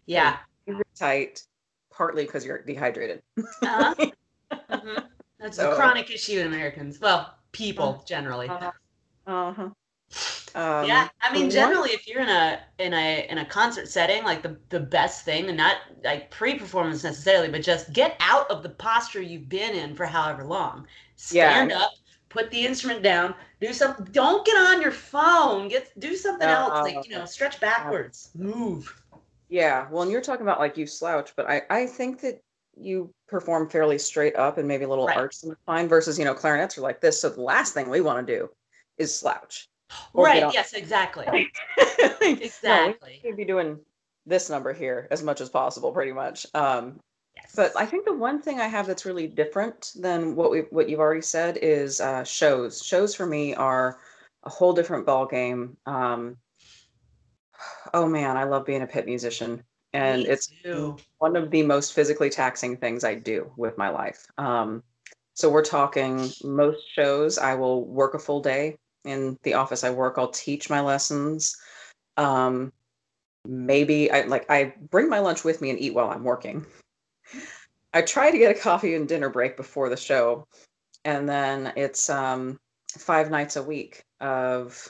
Yeah. 0.06 0.38
Really 0.68 0.84
tight, 0.96 1.44
partly 1.94 2.26
because 2.26 2.46
you're 2.46 2.62
dehydrated. 2.64 3.22
Uh-huh. 3.38 3.94
Mhm. 4.72 5.04
That's 5.40 5.58
a 5.60 5.68
chronic 5.68 6.10
issue 6.10 6.40
in 6.40 6.48
Americans. 6.48 7.00
Well, 7.02 7.34
people 7.52 8.04
generally. 8.08 8.48
Uh-huh. 8.48 8.72
Uh-huh. 9.28 9.70
Um, 10.54 10.86
yeah, 10.86 11.08
I 11.22 11.32
mean, 11.34 11.50
generally, 11.50 11.92
if 11.92 12.08
you're 12.08 12.22
in 12.22 12.30
a 12.30 12.60
in 12.78 12.94
a 12.94 13.26
in 13.30 13.38
a 13.38 13.46
concert 13.46 13.88
setting, 13.88 14.24
like 14.24 14.42
the 14.44 14.58
the 14.70 14.80
best 14.82 15.24
thing, 15.24 15.48
and 15.48 15.58
not 15.58 15.78
like 16.04 16.30
pre-performance 16.32 17.04
necessarily, 17.04 17.48
but 17.50 17.62
just 17.62 17.94
get 17.94 18.18
out 18.20 18.50
of 18.52 18.62
the 18.64 18.70
posture 18.70 19.22
you've 19.22 19.48
been 19.48 19.74
in 19.74 19.96
for 19.96 20.06
however 20.06 20.44
long. 20.44 20.88
Yeah. 21.30 21.52
Stand 21.52 21.72
up, 21.72 21.92
put 22.30 22.52
the 22.52 22.66
instrument 22.66 23.02
down, 23.04 23.34
do 23.62 23.72
something. 23.72 24.06
Don't 24.12 24.46
get 24.46 24.58
on 24.58 24.82
your 24.82 24.92
phone. 24.92 25.70
Get 25.70 25.98
do 26.00 26.16
something 26.18 26.48
No. 26.48 26.54
else, 26.56 26.84
like 26.84 27.06
you 27.08 27.16
know, 27.16 27.26
stretch 27.26 27.60
backwards, 27.62 28.32
move. 28.36 28.94
Yeah, 29.50 29.88
well, 29.90 30.02
and 30.04 30.12
you're 30.12 30.22
talking 30.22 30.44
about 30.46 30.60
like 30.60 30.78
you 30.78 30.88
slouch, 30.88 31.34
but 31.36 31.50
I 31.50 31.62
I 31.70 31.86
think 31.86 32.22
that 32.22 32.42
you 32.76 33.14
perform 33.28 33.70
fairly 33.70 33.98
straight 33.98 34.36
up 34.36 34.58
and 34.58 34.68
maybe 34.68 34.86
a 34.86 34.90
little 34.90 35.06
Right. 35.08 35.18
arch 35.18 35.44
in 35.44 35.50
the 35.50 35.56
spine 35.64 35.88
versus 35.88 36.18
you 36.20 36.26
know 36.26 36.34
clarinets 36.34 36.78
are 36.78 36.82
like 36.82 37.02
this. 37.02 37.22
So 37.22 37.30
the 37.30 37.42
last 37.42 37.74
thing 37.74 37.90
we 37.90 38.02
want 38.02 38.26
to 38.26 38.38
do 38.38 38.50
is 38.98 39.18
slouch. 39.18 39.70
Or 40.14 40.26
right. 40.26 40.54
Yes, 40.54 40.74
exactly. 40.74 41.26
No, 41.26 41.38
we 42.22 42.42
Exactly. 42.42 43.22
should 43.24 43.38
be 43.38 43.46
doing 43.46 43.80
this 44.26 44.50
number 44.50 44.74
here 44.74 45.08
as 45.12 45.24
much 45.24 45.42
as 45.42 45.50
possible, 45.50 45.92
pretty 45.92 46.12
much. 46.12 46.46
Um, 46.54 47.00
Yes. 47.38 47.54
but 47.56 47.72
I 47.78 47.86
think 47.86 48.06
the 48.06 48.14
one 48.14 48.42
thing 48.42 48.60
I 48.60 48.68
have 48.68 48.88
that's 48.88 49.06
really 49.06 49.26
different 49.28 49.94
than 49.96 50.36
what 50.36 50.52
we 50.52 50.60
what 50.70 50.90
you've 50.90 51.00
already 51.00 51.22
said 51.22 51.58
is 51.62 52.02
uh, 52.02 52.24
shows. 52.26 52.84
Shows 52.86 53.16
for 53.16 53.26
me 53.26 53.56
are 53.56 54.00
a 54.44 54.50
whole 54.50 54.74
different 54.74 55.06
ball 55.06 55.26
game. 55.26 55.78
Um, 55.86 56.38
oh 57.94 58.08
man, 58.08 58.36
I 58.38 58.44
love 58.44 58.66
being 58.66 58.82
a 58.82 58.88
pit 58.88 59.06
musician, 59.06 59.64
and 59.94 60.24
Me 60.24 60.30
it's 60.30 60.48
too. 60.64 60.98
one 61.20 61.36
of 61.36 61.52
the 61.52 61.64
most 61.64 61.94
physically 61.94 62.30
taxing 62.30 62.76
things 62.78 63.04
I 63.04 63.16
do 63.16 63.52
with 63.56 63.78
my 63.78 63.90
life. 63.90 64.26
Um, 64.38 64.84
so 65.34 65.50
we're 65.50 65.64
talking 65.64 66.30
most 66.44 66.82
shows. 66.94 67.38
I 67.38 67.56
will 67.56 67.86
work 67.86 68.14
a 68.14 68.20
full 68.20 68.42
day 68.42 68.78
in 69.06 69.38
the 69.44 69.54
office 69.54 69.84
I 69.84 69.90
work. 69.90 70.16
I'll 70.18 70.30
teach 70.30 70.70
my 70.70 70.82
lessons. 70.82 71.58
Um, 72.18 72.72
maybe 73.46 74.12
I 74.12 74.22
like 74.22 74.50
I 74.50 74.74
bring 74.90 75.10
my 75.10 75.20
lunch 75.20 75.44
with 75.44 75.62
me 75.62 75.70
and 75.70 75.80
eat 75.80 75.94
while 75.94 76.10
I'm 76.10 76.24
working. 76.24 76.66
I 77.94 78.02
try 78.02 78.32
to 78.32 78.38
get 78.38 78.56
a 78.56 78.60
coffee 78.60 78.96
and 78.96 79.08
dinner 79.08 79.30
break 79.30 79.58
before 79.58 79.90
the 79.90 79.98
show, 79.98 80.48
and 81.04 81.28
then 81.28 81.74
it's 81.76 82.10
um, 82.10 82.60
five 82.98 83.30
nights 83.30 83.56
a 83.56 83.64
week 83.64 84.04
of 84.20 84.90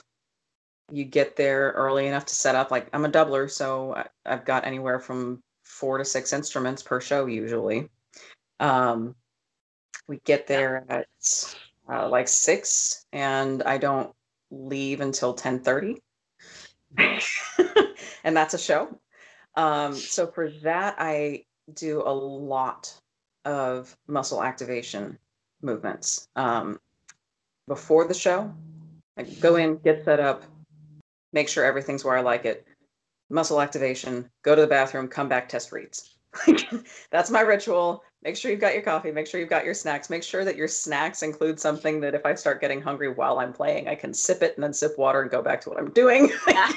you 0.90 1.04
get 1.04 1.36
there 1.36 1.72
early 1.74 2.06
enough 2.06 2.26
to 2.26 2.34
set 2.34 2.54
up. 2.54 2.70
Like 2.70 2.88
I'm 2.92 3.04
a 3.04 3.10
doubler, 3.10 3.50
so 3.50 3.94
I- 3.94 4.08
I've 4.26 4.44
got 4.44 4.66
anywhere 4.66 5.00
from 5.00 5.42
four 5.62 5.98
to 5.98 6.04
six 6.04 6.32
instruments 6.32 6.82
per 6.82 7.00
show 7.00 7.26
usually. 7.26 7.88
Um, 8.60 9.14
we 10.06 10.20
get 10.24 10.46
there 10.46 10.84
at 10.88 11.06
uh, 11.90 12.08
like 12.08 12.28
six, 12.28 13.06
and 13.12 13.62
I 13.62 13.78
don't 13.78 14.12
leave 14.50 15.00
until 15.00 15.34
ten 15.34 15.60
thirty, 15.60 16.02
and 16.96 18.36
that's 18.36 18.54
a 18.54 18.58
show. 18.58 18.98
Um, 19.56 19.94
so 19.94 20.26
for 20.26 20.50
that, 20.62 20.96
I 20.98 21.44
do 21.74 22.02
a 22.04 22.12
lot 22.12 22.94
of 23.44 23.96
muscle 24.06 24.42
activation 24.42 25.18
movements 25.62 26.28
um, 26.36 26.78
before 27.68 28.06
the 28.06 28.14
show. 28.14 28.52
I 29.16 29.22
go 29.22 29.56
in, 29.56 29.76
get 29.78 30.04
set 30.04 30.20
up, 30.20 30.44
make 31.32 31.48
sure 31.48 31.64
everything's 31.64 32.04
where 32.04 32.16
I 32.16 32.22
like 32.22 32.44
it. 32.44 32.66
Muscle 33.30 33.60
activation, 33.60 34.28
go 34.42 34.54
to 34.54 34.60
the 34.60 34.66
bathroom, 34.66 35.08
come 35.08 35.28
back, 35.28 35.48
test 35.48 35.72
reeds. 35.72 36.16
That's 37.10 37.30
my 37.30 37.40
ritual. 37.40 38.02
Make 38.22 38.36
sure 38.36 38.52
you've 38.52 38.60
got 38.60 38.72
your 38.74 38.82
coffee, 38.82 39.10
make 39.10 39.26
sure 39.26 39.40
you've 39.40 39.50
got 39.50 39.64
your 39.64 39.74
snacks, 39.74 40.08
make 40.08 40.22
sure 40.22 40.44
that 40.44 40.54
your 40.56 40.68
snacks 40.68 41.22
include 41.24 41.58
something 41.58 42.00
that 42.02 42.14
if 42.14 42.24
I 42.24 42.34
start 42.34 42.60
getting 42.60 42.80
hungry 42.80 43.12
while 43.12 43.40
I'm 43.40 43.52
playing, 43.52 43.88
I 43.88 43.96
can 43.96 44.14
sip 44.14 44.42
it 44.42 44.54
and 44.56 44.62
then 44.62 44.72
sip 44.72 44.96
water 44.96 45.22
and 45.22 45.30
go 45.30 45.42
back 45.42 45.60
to 45.62 45.70
what 45.70 45.78
I'm 45.78 45.90
doing. 45.90 46.30
Yeah. 46.48 46.70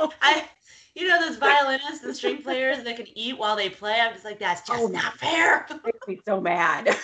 I, 0.22 0.48
you 0.94 1.06
know, 1.08 1.20
those 1.20 1.36
violinists 1.36 2.04
and 2.04 2.14
string 2.16 2.42
players 2.42 2.82
that 2.82 2.96
can 2.96 3.06
eat 3.16 3.38
while 3.38 3.54
they 3.56 3.68
play. 3.68 4.00
I'm 4.00 4.12
just 4.12 4.24
like, 4.24 4.38
that's 4.40 4.66
just 4.66 4.80
Oh, 4.80 4.86
not 4.88 5.16
fair. 5.18 5.66
makes 5.84 6.08
me 6.08 6.20
so 6.26 6.40
mad. 6.40 6.96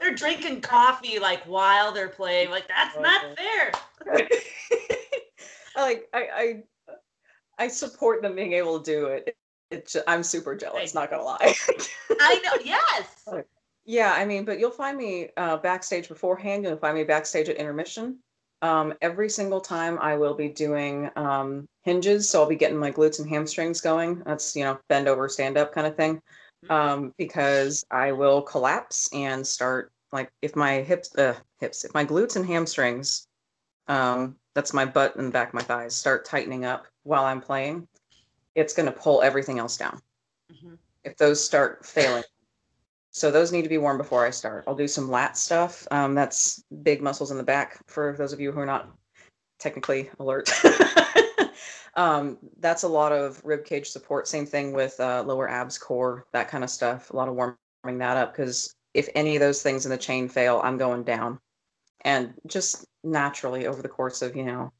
They're 0.00 0.14
drinking 0.14 0.60
coffee 0.60 1.18
like 1.18 1.42
while 1.44 1.92
they're 1.92 2.08
playing. 2.08 2.50
Like 2.50 2.68
that's 2.68 2.94
oh, 2.96 3.02
not 3.02 3.22
Oh. 3.24 3.34
fair. 3.36 3.72
like 5.76 6.08
I, 6.12 6.28
I 6.34 6.62
I 7.58 7.68
support 7.68 8.22
them 8.22 8.34
being 8.34 8.52
able 8.52 8.80
to 8.80 8.84
do 8.90 9.06
it. 9.06 9.36
It's 9.70 9.96
I'm 10.06 10.22
super 10.22 10.54
jealous, 10.54 10.94
not 10.94 11.10
gonna 11.10 11.22
lie. 11.22 11.54
I 12.20 12.40
know. 12.44 12.62
Yes. 12.64 13.28
yeah, 13.84 14.12
I 14.12 14.24
mean, 14.24 14.44
but 14.44 14.58
you'll 14.58 14.70
find 14.70 14.96
me 14.96 15.28
uh, 15.36 15.58
backstage 15.58 16.08
beforehand. 16.08 16.64
You'll 16.64 16.78
find 16.78 16.96
me 16.96 17.04
backstage 17.04 17.48
at 17.48 17.56
intermission. 17.56 18.18
Um, 18.60 18.94
every 19.02 19.28
single 19.28 19.60
time 19.60 19.98
I 20.00 20.16
will 20.16 20.34
be 20.34 20.48
doing 20.48 21.10
um, 21.16 21.68
hinges, 21.84 22.28
so 22.28 22.42
I'll 22.42 22.48
be 22.48 22.56
getting 22.56 22.78
my 22.78 22.90
glutes 22.90 23.20
and 23.20 23.28
hamstrings 23.28 23.80
going. 23.80 24.22
That's 24.24 24.56
you 24.56 24.64
know 24.64 24.78
bend 24.88 25.06
over, 25.06 25.28
stand 25.28 25.56
up 25.56 25.72
kind 25.72 25.86
of 25.86 25.96
thing. 25.96 26.20
Um, 26.70 27.14
because 27.18 27.84
I 27.90 28.10
will 28.10 28.42
collapse 28.42 29.08
and 29.12 29.46
start 29.46 29.92
like 30.12 30.30
if 30.42 30.56
my 30.56 30.82
hips, 30.82 31.16
uh, 31.16 31.34
hips, 31.60 31.84
if 31.84 31.94
my 31.94 32.04
glutes 32.04 32.36
and 32.36 32.44
hamstrings, 32.44 33.26
um, 33.86 34.36
that's 34.54 34.74
my 34.74 34.84
butt 34.84 35.16
and 35.16 35.32
back 35.32 35.48
of 35.48 35.54
my 35.54 35.62
thighs, 35.62 35.94
start 35.94 36.24
tightening 36.24 36.64
up 36.64 36.86
while 37.04 37.24
I'm 37.24 37.40
playing, 37.40 37.86
it's 38.58 38.74
going 38.74 38.86
to 38.86 38.92
pull 38.92 39.22
everything 39.22 39.58
else 39.58 39.76
down 39.76 40.00
Mhm. 40.52 40.78
if 41.04 41.16
those 41.16 41.44
start 41.44 41.86
failing. 41.86 42.24
So 43.10 43.30
those 43.30 43.52
need 43.52 43.62
to 43.62 43.68
be 43.68 43.78
worn 43.78 43.96
before 43.96 44.26
I 44.26 44.30
start. 44.30 44.64
I'll 44.66 44.74
do 44.74 44.88
some 44.88 45.10
lat 45.10 45.36
stuff. 45.36 45.86
Um, 45.90 46.14
that's 46.14 46.62
big 46.82 47.02
muscles 47.02 47.30
in 47.30 47.36
the 47.36 47.42
back 47.42 47.78
for 47.86 48.14
those 48.16 48.32
of 48.32 48.40
you 48.40 48.52
who 48.52 48.60
are 48.60 48.66
not 48.66 48.90
technically 49.58 50.10
alert. 50.18 50.50
um, 51.94 52.38
that's 52.60 52.82
a 52.82 52.88
lot 52.88 53.12
of 53.12 53.44
rib 53.44 53.64
cage 53.64 53.88
support. 53.88 54.28
Same 54.28 54.46
thing 54.46 54.72
with 54.72 54.98
uh, 55.00 55.22
lower 55.26 55.48
abs, 55.48 55.78
core, 55.78 56.26
that 56.32 56.48
kind 56.48 56.64
of 56.64 56.70
stuff. 56.70 57.10
A 57.10 57.16
lot 57.16 57.28
of 57.28 57.34
warming 57.34 57.98
that 57.98 58.16
up 58.16 58.32
because 58.32 58.72
if 58.94 59.08
any 59.14 59.36
of 59.36 59.40
those 59.40 59.62
things 59.62 59.84
in 59.86 59.90
the 59.90 59.96
chain 59.96 60.28
fail, 60.28 60.60
I'm 60.62 60.78
going 60.78 61.04
down. 61.04 61.40
And 62.02 62.34
just 62.46 62.84
naturally 63.02 63.66
over 63.66 63.82
the 63.82 63.88
course 63.88 64.22
of 64.22 64.36
you 64.36 64.44
know, 64.44 64.72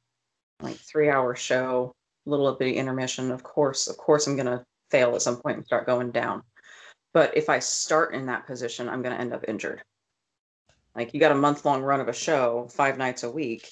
like 0.61 0.77
three 0.77 1.11
hour 1.11 1.35
show, 1.35 1.95
little 2.29 2.53
bit 2.55 2.69
of 2.69 2.75
intermission. 2.75 3.31
Of 3.31 3.43
course, 3.43 3.89
of 3.89 3.97
course, 3.97 4.27
I'm 4.27 4.37
gonna 4.37 4.65
fail 4.91 5.15
at 5.15 5.23
some 5.23 5.37
point 5.41 5.59
and 5.59 5.67
start 5.67 5.87
going 5.87 6.11
down. 6.11 6.43
But 7.13 7.37
if 7.37 7.49
I 7.49 7.59
start 7.59 8.15
in 8.15 8.27
that 8.27 8.47
position, 8.47 8.89
I'm 8.89 9.03
going 9.03 9.15
to 9.15 9.21
end 9.21 9.33
up 9.33 9.45
injured. 9.49 9.83
Like 10.95 11.15
you 11.15 11.21
got 11.21 11.33
a 11.33 11.37
month 11.37 11.65
long 11.65 11.83
run 11.83 12.01
of 12.01 12.09
a 12.09 12.13
show, 12.13 12.69
five 12.71 12.99
nights 12.99 13.23
a 13.23 13.31
week. 13.31 13.69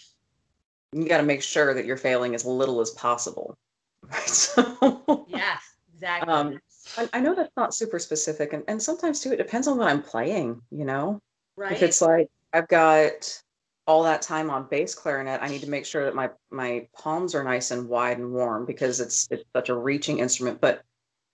You 0.92 1.08
got 1.08 1.18
to 1.18 1.22
make 1.22 1.42
sure 1.42 1.74
that 1.74 1.84
you're 1.84 1.96
failing 1.96 2.34
as 2.34 2.44
little 2.44 2.80
as 2.80 2.90
possible. 2.90 3.56
Right. 4.08 4.28
So, 4.28 5.26
Yes. 5.28 5.60
Exactly. 5.94 6.32
Um, 6.32 6.60
I, 6.96 7.08
I 7.14 7.20
know 7.20 7.34
that's 7.34 7.56
not 7.56 7.74
super 7.74 7.98
specific, 7.98 8.52
and, 8.52 8.62
and 8.68 8.80
sometimes 8.80 9.20
too, 9.20 9.32
it 9.32 9.38
depends 9.38 9.66
on 9.66 9.78
what 9.78 9.88
I'm 9.88 10.02
playing. 10.02 10.60
You 10.70 10.84
know, 10.84 11.20
right. 11.56 11.72
if 11.72 11.82
it's 11.82 12.00
like 12.00 12.28
I've 12.52 12.68
got 12.68 13.42
all 13.86 14.02
that 14.02 14.22
time 14.22 14.50
on 14.50 14.66
bass 14.68 14.94
clarinet, 14.94 15.42
I 15.42 15.48
need 15.48 15.60
to 15.60 15.70
make 15.70 15.86
sure 15.86 16.04
that 16.04 16.14
my 16.14 16.30
my 16.50 16.88
palms 16.96 17.34
are 17.34 17.44
nice 17.44 17.70
and 17.70 17.88
wide 17.88 18.18
and 18.18 18.32
warm 18.32 18.66
because 18.66 19.00
it's 19.00 19.28
it's 19.30 19.44
such 19.54 19.68
a 19.68 19.74
reaching 19.76 20.18
instrument. 20.18 20.60
But 20.60 20.82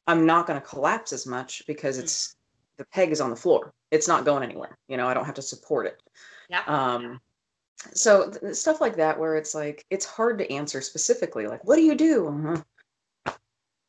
I'm 0.06 0.26
not 0.26 0.47
going 0.47 0.61
to 0.61 0.66
collapse 0.66 1.12
as 1.12 1.26
much 1.26 1.62
because 1.66 1.99
it's 1.99 2.37
the 2.76 2.85
peg 2.87 3.11
is 3.11 3.21
on 3.21 3.30
the 3.30 3.37
floor. 3.37 3.73
It's 3.90 4.09
not 4.09 4.25
going 4.25 4.42
anywhere. 4.42 4.78
You 4.88 4.97
know, 4.97 5.09
I 5.09 5.14
don't 5.14 5.25
have 5.25 5.35
to 5.37 5.42
support 5.42 5.87
it. 5.87 6.02
yeah. 6.49 6.62
Um, 6.66 7.21
so 7.94 8.30
th- 8.30 8.54
stuff 8.54 8.80
like 8.80 8.97
that, 8.97 9.18
where 9.18 9.37
it's 9.37 9.54
like 9.54 9.85
it's 9.90 10.04
hard 10.04 10.38
to 10.38 10.52
answer 10.52 10.80
specifically. 10.80 11.47
Like, 11.47 11.64
what 11.64 11.76
do 11.76 11.82
you 11.82 11.94
do? 11.94 12.28
Uh-huh. 12.28 13.32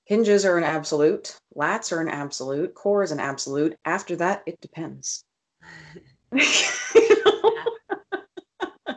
Hinges 0.06 0.46
are 0.46 0.58
an 0.58 0.64
absolute. 0.64 1.38
Lats 1.56 1.92
are 1.92 2.02
an 2.02 2.10
absolute. 2.10 2.74
Core 2.74 3.04
is 3.04 3.12
an 3.12 3.20
absolute. 3.20 3.78
After 3.86 4.16
that, 4.18 4.44
it 4.46 4.60
depends. 4.62 5.24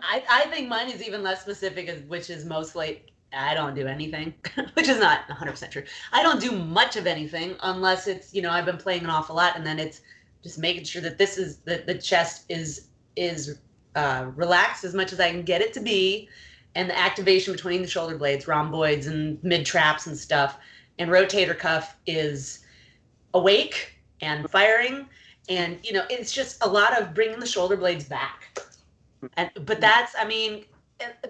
I, 0.07 0.23
I 0.31 0.47
think 0.47 0.69
mine 0.69 0.89
is 0.89 1.07
even 1.07 1.23
less 1.23 1.41
specific, 1.41 2.05
which 2.07 2.31
is 2.31 2.45
mostly 2.45 3.03
I 3.33 3.55
don't 3.55 3.75
do 3.75 3.87
anything, 3.87 4.35
which 4.75 4.89
is 4.89 4.99
not 4.99 5.29
100% 5.29 5.71
true. 5.71 5.83
I 6.13 6.23
don't 6.23 6.41
do 6.41 6.53
much 6.53 6.97
of 6.97 7.07
anything 7.07 7.57
unless 7.63 8.07
it's 8.07 8.33
you 8.33 8.43
know 8.43 8.51
I've 8.51 8.67
been 8.67 8.79
playing 8.79 9.05
an 9.05 9.11
awful 9.11 9.37
lot, 9.37 9.57
and 9.57 9.67
then 9.67 9.79
it's 9.79 10.01
just 10.43 10.59
making 10.59 10.85
sure 10.85 11.03
that 11.03 11.19
this 11.19 11.39
is 11.39 11.59
that 11.59 11.87
the 11.87 11.95
chest 11.95 12.45
is 12.49 12.89
is 13.17 13.59
uh, 13.95 14.27
relaxed 14.35 14.85
as 14.85 14.95
much 14.95 15.13
as 15.13 15.21
I 15.21 15.31
can 15.31 15.43
get 15.43 15.61
it 15.61 15.73
to 15.75 15.81
be, 15.81 16.29
and 16.75 16.89
the 16.89 16.99
activation 16.99 17.53
between 17.53 17.83
the 17.83 17.89
shoulder 17.89 18.17
blades, 18.17 18.47
rhomboids, 18.47 19.07
and 19.07 19.43
mid 19.43 19.67
traps 19.67 20.07
and 20.07 20.17
stuff, 20.17 20.59
and 20.99 21.11
rotator 21.11 21.59
cuff 21.59 21.97
is 22.07 22.61
awake 23.35 23.95
and 24.21 24.49
firing, 24.51 25.07
and 25.49 25.79
you 25.83 25.93
know 25.93 26.05
it's 26.09 26.33
just 26.33 26.65
a 26.65 26.69
lot 26.69 27.01
of 27.01 27.13
bringing 27.13 27.41
the 27.41 27.47
shoulder 27.47 27.77
blades 27.77 28.05
back. 28.05 28.57
And 29.37 29.51
but 29.65 29.81
that's 29.81 30.15
I 30.19 30.25
mean 30.27 30.65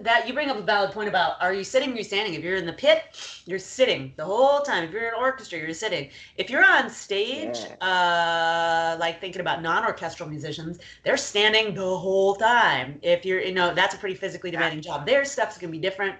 that 0.01 0.27
you 0.27 0.33
bring 0.33 0.49
up 0.49 0.57
a 0.57 0.61
valid 0.61 0.91
point 0.91 1.09
about 1.09 1.33
are 1.41 1.53
you 1.53 1.63
sitting 1.63 1.91
or 1.91 1.95
you 1.97 2.03
standing? 2.03 2.33
If 2.33 2.43
you're 2.43 2.55
in 2.55 2.65
the 2.65 2.73
pit, 2.73 3.03
you're 3.45 3.59
sitting 3.59 4.13
the 4.15 4.23
whole 4.25 4.61
time. 4.61 4.83
If 4.83 4.91
you're 4.91 5.09
in 5.09 5.13
an 5.13 5.19
orchestra, 5.19 5.59
you're 5.59 5.73
sitting. 5.73 6.09
If 6.35 6.49
you're 6.49 6.63
on 6.65 6.89
stage, 6.89 7.65
uh, 7.81 8.95
like 8.99 9.19
thinking 9.19 9.41
about 9.41 9.61
non-orchestral 9.61 10.29
musicians, 10.29 10.79
they're 11.03 11.17
standing 11.17 11.73
the 11.73 11.97
whole 11.97 12.35
time. 12.35 12.99
If 13.01 13.25
you're, 13.25 13.41
you 13.41 13.53
know, 13.53 13.73
that's 13.73 13.93
a 13.93 13.97
pretty 13.97 14.15
physically 14.15 14.51
demanding 14.51 14.81
job. 14.81 15.05
Their 15.05 15.25
stuff's 15.25 15.57
gonna 15.57 15.71
be 15.71 15.79
different. 15.79 16.15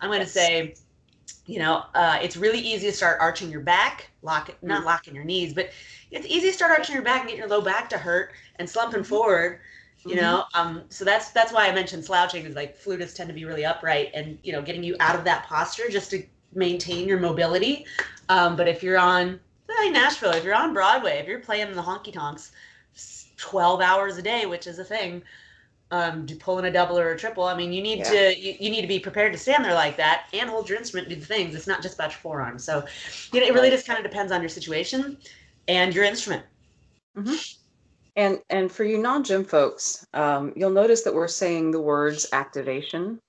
I'm 0.00 0.10
going 0.10 0.20
to 0.20 0.26
Yes. 0.26 0.32
say, 0.32 0.76
you 1.46 1.58
know, 1.58 1.84
uh, 1.94 2.18
it's 2.22 2.36
really 2.36 2.58
easy 2.58 2.86
to 2.86 2.92
start 2.92 3.18
arching 3.20 3.50
your 3.50 3.60
back, 3.60 4.10
lock, 4.22 4.50
not 4.62 4.84
locking 4.84 5.14
your 5.14 5.24
knees, 5.24 5.54
but 5.54 5.70
it's 6.10 6.26
easy 6.26 6.48
to 6.48 6.52
start 6.52 6.72
arching 6.72 6.94
your 6.94 7.04
back 7.04 7.20
and 7.20 7.28
get 7.28 7.38
your 7.38 7.48
low 7.48 7.60
back 7.62 7.88
to 7.90 7.98
hurt 7.98 8.32
and 8.56 8.68
slumping 8.68 9.04
forward 9.04 9.60
you 10.06 10.16
Mhm. 10.16 10.20
know 10.20 10.44
um 10.54 10.82
so 10.88 11.04
that's 11.04 11.30
that's 11.32 11.52
why 11.52 11.66
i 11.68 11.72
mentioned 11.74 12.04
slouching 12.04 12.44
is 12.44 12.54
like 12.56 12.78
flutists 12.78 13.14
tend 13.14 13.28
to 13.28 13.34
be 13.34 13.44
really 13.44 13.64
upright 13.64 14.10
and 14.14 14.38
you 14.42 14.52
know 14.52 14.62
getting 14.62 14.82
you 14.82 14.96
out 15.00 15.16
of 15.16 15.24
that 15.24 15.44
posture 15.46 15.88
just 15.90 16.10
to 16.10 16.22
maintain 16.54 17.06
your 17.08 17.18
mobility 17.18 17.84
um 18.28 18.56
but 18.56 18.68
if 18.68 18.82
you're 18.82 18.98
on 18.98 19.38
like 19.80 19.92
nashville 19.92 20.32
if 20.32 20.44
you're 20.44 20.54
on 20.54 20.72
broadway 20.74 21.18
if 21.18 21.28
you're 21.28 21.38
playing 21.40 21.72
the 21.74 21.82
honky 21.82 22.12
tonks 22.12 22.52
12 23.36 23.80
hours 23.80 24.18
a 24.18 24.22
day 24.22 24.46
which 24.46 24.66
is 24.66 24.78
a 24.78 24.84
thing 24.84 25.22
um, 25.92 26.24
do 26.26 26.36
pulling 26.36 26.64
a 26.66 26.72
double 26.72 26.98
or 26.98 27.10
a 27.12 27.18
triple. 27.18 27.44
I 27.44 27.56
mean, 27.56 27.72
you 27.72 27.82
need 27.82 27.98
Yeah. 27.98 28.10
to 28.10 28.38
you, 28.38 28.54
you 28.60 28.70
need 28.70 28.82
to 28.82 28.86
be 28.88 28.98
prepared 29.00 29.32
to 29.32 29.38
stand 29.38 29.64
there 29.64 29.74
like 29.74 29.96
that 29.96 30.26
and 30.32 30.48
hold 30.48 30.68
your 30.68 30.78
instrument, 30.78 31.08
and 31.08 31.16
do 31.16 31.20
the 31.20 31.26
things. 31.26 31.54
It's 31.54 31.66
not 31.66 31.82
just 31.82 31.94
about 31.94 32.10
your 32.12 32.18
forearm. 32.20 32.58
So, 32.58 32.84
you 33.32 33.40
know, 33.40 33.46
it 33.46 33.54
really 33.54 33.70
just 33.70 33.86
kind 33.86 33.98
of 33.98 34.04
depends 34.10 34.32
on 34.32 34.40
your 34.40 34.48
situation 34.48 35.18
and 35.68 35.94
your 35.94 36.04
instrument. 36.04 36.44
And 38.16 38.40
and 38.50 38.70
for 38.70 38.84
you 38.84 38.98
non-gym 38.98 39.44
folks, 39.44 40.06
um, 40.14 40.52
you'll 40.56 40.70
notice 40.70 41.02
that 41.02 41.14
we're 41.14 41.28
saying 41.28 41.70
the 41.70 41.80
words 41.80 42.26
activation 42.32 43.20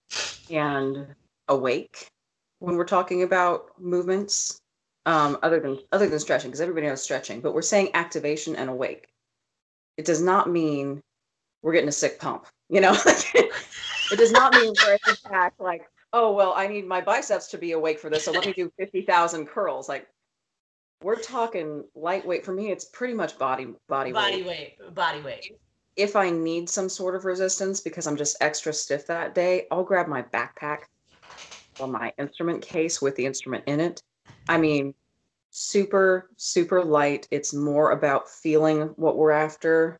and 0.50 1.08
awake 1.48 2.08
when 2.60 2.76
we're 2.76 2.86
talking 2.86 3.24
about 3.24 3.72
movements, 3.80 4.60
um, 5.06 5.38
other 5.44 5.60
than 5.60 5.80
other 5.92 6.08
than 6.08 6.20
stretching, 6.20 6.50
because 6.50 6.62
everybody 6.62 6.88
knows 6.88 7.04
stretching, 7.04 7.42
but 7.42 7.54
we're 7.54 7.62
saying 7.62 7.90
activation 7.94 8.56
and 8.56 8.70
awake. 8.70 9.08
It 9.98 10.06
does 10.06 10.22
not 10.22 10.50
mean 10.50 11.02
we're 11.64 11.74
getting 11.74 11.90
a 11.90 11.94
sick 11.94 12.20
pump, 12.20 12.46
you 12.70 12.80
know. 12.82 12.96
it 13.06 14.18
does 14.18 14.32
not 14.32 14.54
mean 14.54 14.74
we're 14.86 15.52
like, 15.60 15.90
oh 16.14 16.32
well, 16.34 16.54
I 16.56 16.68
need 16.68 16.88
my 16.88 17.02
biceps 17.02 17.48
to 17.48 17.58
be 17.58 17.72
awake 17.74 18.00
for 18.00 18.10
this, 18.10 18.26
so 18.26 18.32
let 18.32 18.46
me 18.46 18.54
do 18.54 18.72
fifty 18.78 19.02
thousand 19.02 19.48
curls. 19.48 19.90
Like 19.90 20.08
we're 21.01 21.20
talking 21.20 21.84
lightweight. 21.96 22.46
For 22.46 22.53
me, 22.53 22.72
it's 22.72 22.86
pretty 22.86 23.13
much 23.13 23.38
body 23.38 23.67
body, 23.88 24.12
Body 24.12 24.43
weight 24.43 24.77
weight, 24.79 24.96
body 24.96 25.22
weight. 25.22 25.58
if 25.96 26.15
I 26.15 26.29
need 26.29 26.70
some 26.70 26.89
sort 26.89 27.15
of 27.15 27.25
resistance 27.25 27.79
because 27.79 28.08
I'm 28.08 28.17
just 28.17 28.38
extra 28.41 28.74
stiff 28.74 29.08
that 29.08 29.36
day, 29.36 29.67
I'll 29.72 29.84
grab 29.84 30.08
my 30.08 30.22
backpack 30.22 30.84
or 31.79 31.88
my 31.88 32.13
instrument 32.17 32.62
case 32.62 33.01
with 33.01 33.15
the 33.15 33.25
instrument 33.25 33.63
in 33.67 33.79
it. 33.79 34.01
I 34.48 34.58
mean, 34.58 34.93
super, 35.50 36.29
super 36.38 36.84
light. 36.84 37.27
It's 37.31 37.53
more 37.53 37.91
about 37.91 38.29
feeling 38.29 38.81
what 38.96 39.17
we're 39.17 39.31
after, 39.31 40.00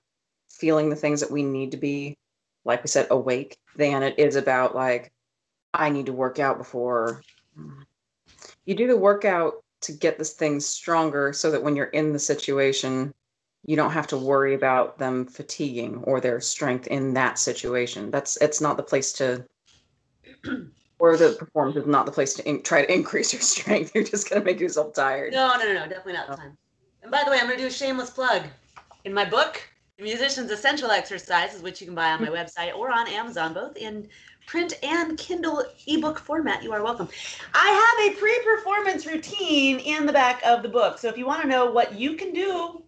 feeling 0.50 0.90
the 0.90 0.96
things 0.96 1.20
that 1.20 1.32
we 1.32 1.44
need 1.44 1.72
to 1.72 1.78
be, 1.78 2.18
like 2.64 2.84
we 2.84 2.88
said, 2.88 3.08
awake, 3.10 3.58
than 3.76 4.04
it 4.04 4.18
is 4.18 4.36
about 4.36 4.76
like, 4.76 5.12
I 5.74 5.90
need 5.90 6.06
to 6.08 6.14
work 6.14 6.40
out 6.40 6.58
before. 6.58 7.22
Mm. 7.58 7.84
You 8.66 8.76
do 8.76 8.88
the 8.88 8.98
workout 8.98 9.64
to 9.82 9.92
get 9.92 10.18
this 10.18 10.34
thing 10.34 10.60
stronger 10.60 11.34
so 11.34 11.52
that 11.52 11.64
when 11.64 11.76
you're 11.76 11.88
in 11.88 12.14
the 12.14 12.20
situation, 12.20 13.14
you 13.66 13.76
don't 13.76 13.92
have 13.92 14.08
to 14.08 14.18
worry 14.18 14.54
about 14.54 14.98
them 14.98 15.26
fatiguing 15.26 16.04
or 16.04 16.20
their 16.20 16.40
strength 16.42 16.88
in 16.88 17.14
that 17.14 17.38
situation. 17.40 18.12
That's 18.12 18.38
it's 18.38 18.62
not 18.62 18.78
the 18.78 18.84
place 18.84 19.14
to 19.14 19.46
or 21.00 21.18
the 21.18 21.36
performance 21.38 21.78
is 21.78 21.88
not 21.88 22.06
the 22.06 22.12
place 22.12 22.34
to 22.36 22.48
in, 22.48 22.64
try 22.64 22.86
to 22.86 22.94
increase 22.94 23.34
your 23.34 23.42
strength. 23.42 23.94
You're 23.94 24.04
just 24.04 24.30
gonna 24.30 24.44
make 24.44 24.60
yourself 24.60 24.94
tired. 24.94 25.34
No, 25.34 25.56
no, 25.58 25.66
no, 25.66 25.74
no, 25.74 25.88
definitely 25.88 26.14
not 26.14 26.30
the 26.30 26.36
time. 26.36 26.58
And 27.02 27.12
by 27.12 27.24
the 27.24 27.32
way, 27.32 27.38
I'm 27.38 27.46
going 27.46 27.58
to 27.58 27.64
do 27.64 27.68
a 27.68 27.72
shameless 27.72 28.12
plug. 28.12 28.44
In 29.06 29.14
my 29.14 29.26
book, 29.26 29.62
Musician's 30.00 30.52
Essential 30.52 30.92
Exercises, 30.92 31.62
which 31.62 31.82
you 31.82 31.88
can 31.88 31.96
buy 31.96 32.12
on 32.12 32.22
my 32.22 32.28
website 32.30 32.76
or 32.76 32.92
on 32.92 33.08
Amazon, 33.08 33.54
both 33.54 33.76
in 33.78 34.08
print 34.46 34.74
and 34.84 35.18
Kindle 35.18 35.64
ebook 35.88 36.20
format, 36.20 36.64
you 36.64 36.72
are 36.74 36.84
welcome. 36.84 37.08
I 37.54 37.70
have 38.08 38.12
a 38.12 38.20
pre 38.20 38.38
performance 38.44 39.06
routine 39.06 39.80
in 39.80 40.06
the 40.06 40.14
back 40.14 40.42
of 40.46 40.62
the 40.64 40.70
book. 40.70 40.98
So 40.98 41.08
if 41.08 41.18
you 41.18 41.26
want 41.26 41.42
to 41.44 41.48
know 41.48 41.72
what 41.72 41.94
you 41.98 42.16
can 42.16 42.34
do 42.34 42.84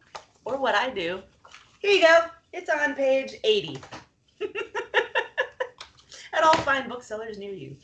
or 0.46 0.58
what 0.58 0.76
I 0.76 0.90
do, 0.90 1.22
here 1.80 1.92
you 1.92 2.02
go. 2.02 2.26
It's 2.52 2.70
on 2.70 2.94
page 2.96 3.36
80. 3.44 3.80
At 6.34 6.44
all 6.44 6.54
fine 6.58 6.90
booksellers 6.90 7.38
near 7.38 7.54
you. 7.54 7.76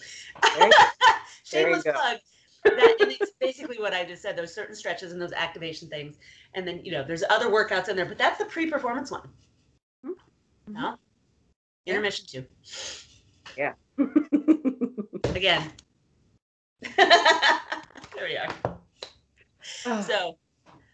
There 0.58 0.68
you- 0.68 0.74
There 1.52 1.68
you 1.70 1.82
Shameless 1.82 1.84
plug. 1.84 2.18
That, 2.66 2.98
and 3.00 3.12
it's 3.20 3.32
basically 3.40 3.80
what 3.80 3.94
I 3.94 4.04
just 4.06 4.22
said. 4.22 4.36
Those 4.36 4.54
certain 4.54 4.76
stretches 4.76 5.12
and 5.14 5.22
those 5.22 5.32
activation 5.32 5.88
things, 5.88 6.18
and 6.54 6.68
then 6.68 6.84
you 6.84 6.92
know 6.92 7.04
there's 7.04 7.24
other 7.30 7.48
workouts 7.48 7.88
in 7.90 7.96
there, 7.96 8.06
but 8.06 8.18
that's 8.18 8.38
the 8.38 8.46
pre-performance 8.46 9.10
one. 9.10 9.28
Mhm. 10.06 10.14
No, 10.68 10.98
intermission 11.88 12.26
too. 12.28 12.46
Yeah. 13.60 13.74
Again. 15.36 15.70
there 16.96 18.26
we 18.26 18.38
are. 18.38 18.56
Ah, 19.86 20.00
So 20.02 20.38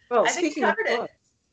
well, 0.10 0.26
I 0.26 0.30
think 0.30 0.46
we 0.46 0.52
speaking 0.52 0.64
of 0.64 0.76
covered 0.76 0.88
it. 0.88 1.12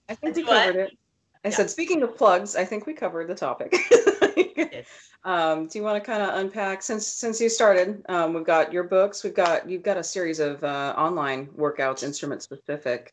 I 0.08 0.14
think 0.14 0.36
we 0.36 0.42
covered 0.42 0.76
it. 0.76 0.96
I 1.44 1.48
Yeah. 1.48 1.54
said, 1.54 1.68
speaking 1.68 2.02
of 2.02 2.16
plugs, 2.16 2.56
I 2.56 2.64
think 2.64 2.86
we 2.86 2.94
covered 2.94 3.28
the 3.28 3.34
topic. 3.34 3.74
um, 5.24 5.66
do 5.66 5.78
you 5.78 5.84
want 5.84 6.02
to 6.02 6.10
kind 6.10 6.22
of 6.22 6.34
unpack 6.34 6.82
since 6.82 7.06
since 7.06 7.42
you 7.42 7.50
started? 7.50 8.02
Um, 8.08 8.32
we've 8.32 8.46
got 8.46 8.72
your 8.72 8.84
books. 8.84 9.22
We've 9.22 9.34
got 9.34 9.68
you've 9.68 9.82
got 9.82 9.98
a 9.98 10.04
series 10.04 10.40
of 10.40 10.64
uh, 10.64 10.94
online 10.96 11.48
workouts, 11.48 12.02
instrument 12.02 12.42
specific. 12.42 13.12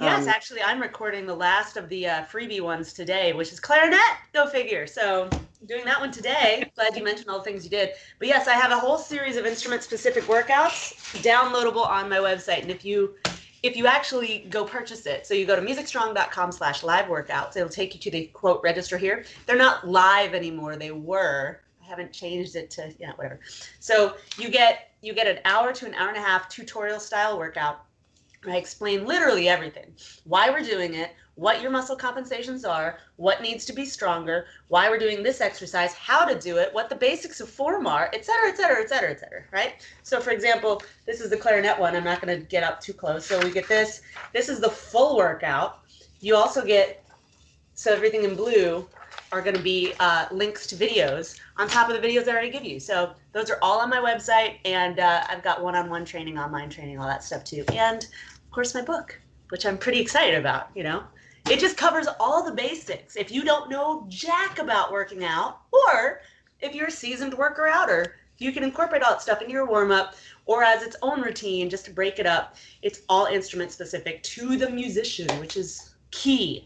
Yes, 0.00 0.22
Um, 0.22 0.28
actually, 0.28 0.62
I'm 0.62 0.80
recording 0.80 1.26
the 1.26 1.34
last 1.34 1.76
of 1.76 1.88
the 1.88 2.06
uh, 2.06 2.24
freebie 2.24 2.60
ones 2.60 2.92
today, 2.92 3.32
which 3.32 3.52
is 3.52 3.60
clarinet. 3.60 4.00
Go 4.32 4.46
figure. 4.46 4.86
So 4.86 5.30
doing 5.66 5.84
that 5.84 6.00
one 6.00 6.10
today. 6.10 6.70
Glad 6.74 6.96
you 6.96 7.04
mentioned 7.04 7.28
all 7.28 7.38
the 7.38 7.44
things 7.44 7.64
you 7.64 7.70
did. 7.70 7.90
But 8.18 8.28
yes, 8.28 8.48
I 8.48 8.54
have 8.54 8.72
a 8.72 8.78
whole 8.78 8.98
series 8.98 9.36
of 9.36 9.46
instrument-specific 9.46 10.24
workouts 10.24 10.94
downloadable 11.22 11.86
on 11.86 12.08
my 12.08 12.18
website, 12.18 12.62
and 12.62 12.70
if 12.70 12.84
you 12.84 13.14
if 13.62 13.76
you 13.76 13.86
actually 13.86 14.46
go 14.48 14.64
purchase 14.64 15.04
it, 15.04 15.26
so 15.26 15.34
you 15.34 15.44
go 15.44 15.54
to 15.54 15.62
musicstrong.com 15.62 16.50
slash 16.50 16.82
live 16.82 17.06
workouts, 17.06 17.56
it'll 17.56 17.68
take 17.68 17.94
you 17.94 18.00
to 18.00 18.10
the 18.10 18.26
quote 18.28 18.62
register 18.62 18.96
here. 18.96 19.24
They're 19.46 19.56
not 19.56 19.86
live 19.86 20.32
anymore. 20.32 20.76
They 20.76 20.92
were. 20.92 21.60
I 21.82 21.86
haven't 21.86 22.12
changed 22.12 22.56
it 22.56 22.70
to, 22.72 22.94
yeah, 22.98 23.12
whatever. 23.16 23.40
So 23.78 24.16
you 24.38 24.48
get 24.48 24.92
you 25.02 25.14
get 25.14 25.26
an 25.26 25.38
hour 25.44 25.72
to 25.72 25.86
an 25.86 25.94
hour 25.94 26.08
and 26.08 26.16
a 26.16 26.22
half 26.22 26.48
tutorial 26.48 27.00
style 27.00 27.38
workout. 27.38 27.84
I 28.46 28.56
explain 28.56 29.06
literally 29.06 29.48
everything. 29.48 29.92
Why 30.24 30.48
we're 30.48 30.62
doing 30.62 30.94
it, 30.94 31.14
what 31.34 31.60
your 31.60 31.70
muscle 31.70 31.96
compensations 31.96 32.64
are, 32.64 32.98
what 33.16 33.42
needs 33.42 33.66
to 33.66 33.74
be 33.74 33.84
stronger, 33.84 34.46
why 34.68 34.88
we're 34.88 34.98
doing 34.98 35.22
this 35.22 35.42
exercise, 35.42 35.92
how 35.92 36.24
to 36.24 36.38
do 36.38 36.56
it, 36.56 36.72
what 36.72 36.88
the 36.88 36.94
basics 36.94 37.40
of 37.40 37.50
form 37.50 37.86
are, 37.86 38.10
et 38.14 38.24
cetera, 38.24 38.48
et 38.50 38.56
cetera, 38.56 38.82
et 38.82 38.88
cetera, 38.88 39.10
et 39.10 39.20
cetera, 39.20 39.42
right? 39.52 39.86
So 40.02 40.20
for 40.20 40.30
example, 40.30 40.82
this 41.06 41.20
is 41.20 41.28
the 41.28 41.36
clarinet 41.36 41.78
one. 41.78 41.94
I'm 41.94 42.04
not 42.04 42.22
going 42.22 42.38
to 42.38 42.46
get 42.46 42.62
up 42.62 42.80
too 42.80 42.94
close. 42.94 43.26
So 43.26 43.38
we 43.44 43.50
get 43.50 43.68
this. 43.68 44.00
This 44.32 44.48
is 44.48 44.58
the 44.58 44.70
full 44.70 45.16
workout. 45.16 45.80
You 46.20 46.34
also 46.34 46.64
get, 46.64 47.04
so 47.74 47.92
everything 47.92 48.24
in 48.24 48.36
blue 48.36 48.88
are 49.32 49.40
going 49.40 49.56
to 49.56 49.62
be 49.62 49.92
uh, 50.00 50.26
links 50.32 50.66
to 50.66 50.76
videos 50.76 51.38
on 51.56 51.68
top 51.68 51.88
of 51.88 52.00
the 52.00 52.06
videos 52.06 52.26
I 52.26 52.32
already 52.32 52.50
give 52.50 52.64
you. 52.64 52.80
So 52.80 53.12
those 53.32 53.48
are 53.48 53.58
all 53.62 53.78
on 53.78 53.88
my 53.88 53.98
website, 53.98 54.56
and 54.64 54.98
uh, 54.98 55.24
I've 55.28 55.42
got 55.44 55.62
one-on-one 55.62 56.04
training, 56.04 56.36
online 56.36 56.68
training, 56.68 56.98
all 56.98 57.06
that 57.06 57.22
stuff 57.22 57.44
too, 57.44 57.64
and 57.72 58.06
of 58.50 58.54
course 58.54 58.74
my 58.74 58.82
book, 58.82 59.16
which 59.50 59.64
I'm 59.64 59.78
pretty 59.78 60.00
excited 60.00 60.34
about. 60.34 60.70
You 60.74 60.82
know, 60.82 61.04
it 61.48 61.60
just 61.60 61.76
covers 61.76 62.08
all 62.18 62.42
the 62.44 62.50
basics. 62.50 63.14
If 63.14 63.30
you 63.30 63.44
don't 63.44 63.70
know 63.70 64.06
jack 64.08 64.58
about 64.58 64.90
working 64.90 65.24
out, 65.24 65.60
or 65.70 66.22
if 66.60 66.74
you're 66.74 66.88
a 66.88 66.90
seasoned 66.90 67.32
worker 67.34 67.68
outer, 67.68 68.16
you 68.38 68.50
can 68.50 68.64
incorporate 68.64 69.04
all 69.04 69.12
that 69.12 69.22
stuff 69.22 69.40
into 69.40 69.52
your 69.52 69.66
warm 69.66 69.92
up 69.92 70.16
or 70.46 70.64
as 70.64 70.82
its 70.82 70.96
own 71.00 71.20
routine 71.22 71.70
just 71.70 71.84
to 71.84 71.92
break 71.92 72.18
it 72.18 72.26
up. 72.26 72.56
It's 72.82 73.02
all 73.08 73.26
instrument 73.26 73.70
specific 73.70 74.20
to 74.24 74.56
the 74.56 74.68
musician, 74.68 75.28
which 75.38 75.56
is 75.56 75.94
key. 76.10 76.64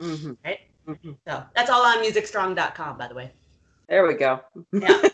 Mm-hmm. 0.00 0.32
Right. 0.42 0.60
mhm. 0.88 1.14
So 1.28 1.44
that's 1.54 1.68
all 1.68 1.84
on 1.84 2.02
musicstrong.com, 2.02 2.96
by 2.96 3.06
the 3.06 3.14
way. 3.14 3.32
There 3.86 4.06
we 4.06 4.14
go. 4.14 4.40
Yeah. 4.72 4.88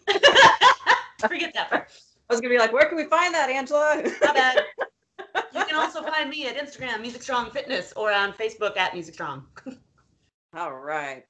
Forget 1.26 1.54
that 1.54 1.70
part. 1.70 1.90
I 2.30 2.32
was 2.32 2.40
gonna 2.40 2.54
be 2.54 2.58
like, 2.60 2.72
where 2.72 2.86
can 2.86 2.96
we 2.96 3.06
find 3.06 3.34
that, 3.34 3.50
Angela? 3.50 4.00
My 4.22 4.32
bad. 4.32 4.62
You 6.08 6.14
can 6.14 6.22
also 6.22 6.24
find 6.24 6.30
me 6.30 6.46
at 6.46 6.56
Instagram, 6.56 7.02
Music 7.02 7.22
Strong 7.22 7.50
Fitness, 7.50 7.92
or 7.94 8.10
on 8.12 8.32
Facebook 8.32 8.76
at 8.78 8.94
Music 8.94 9.12
Strong. 9.14 9.44
All 10.56 10.72
right. 10.72 11.24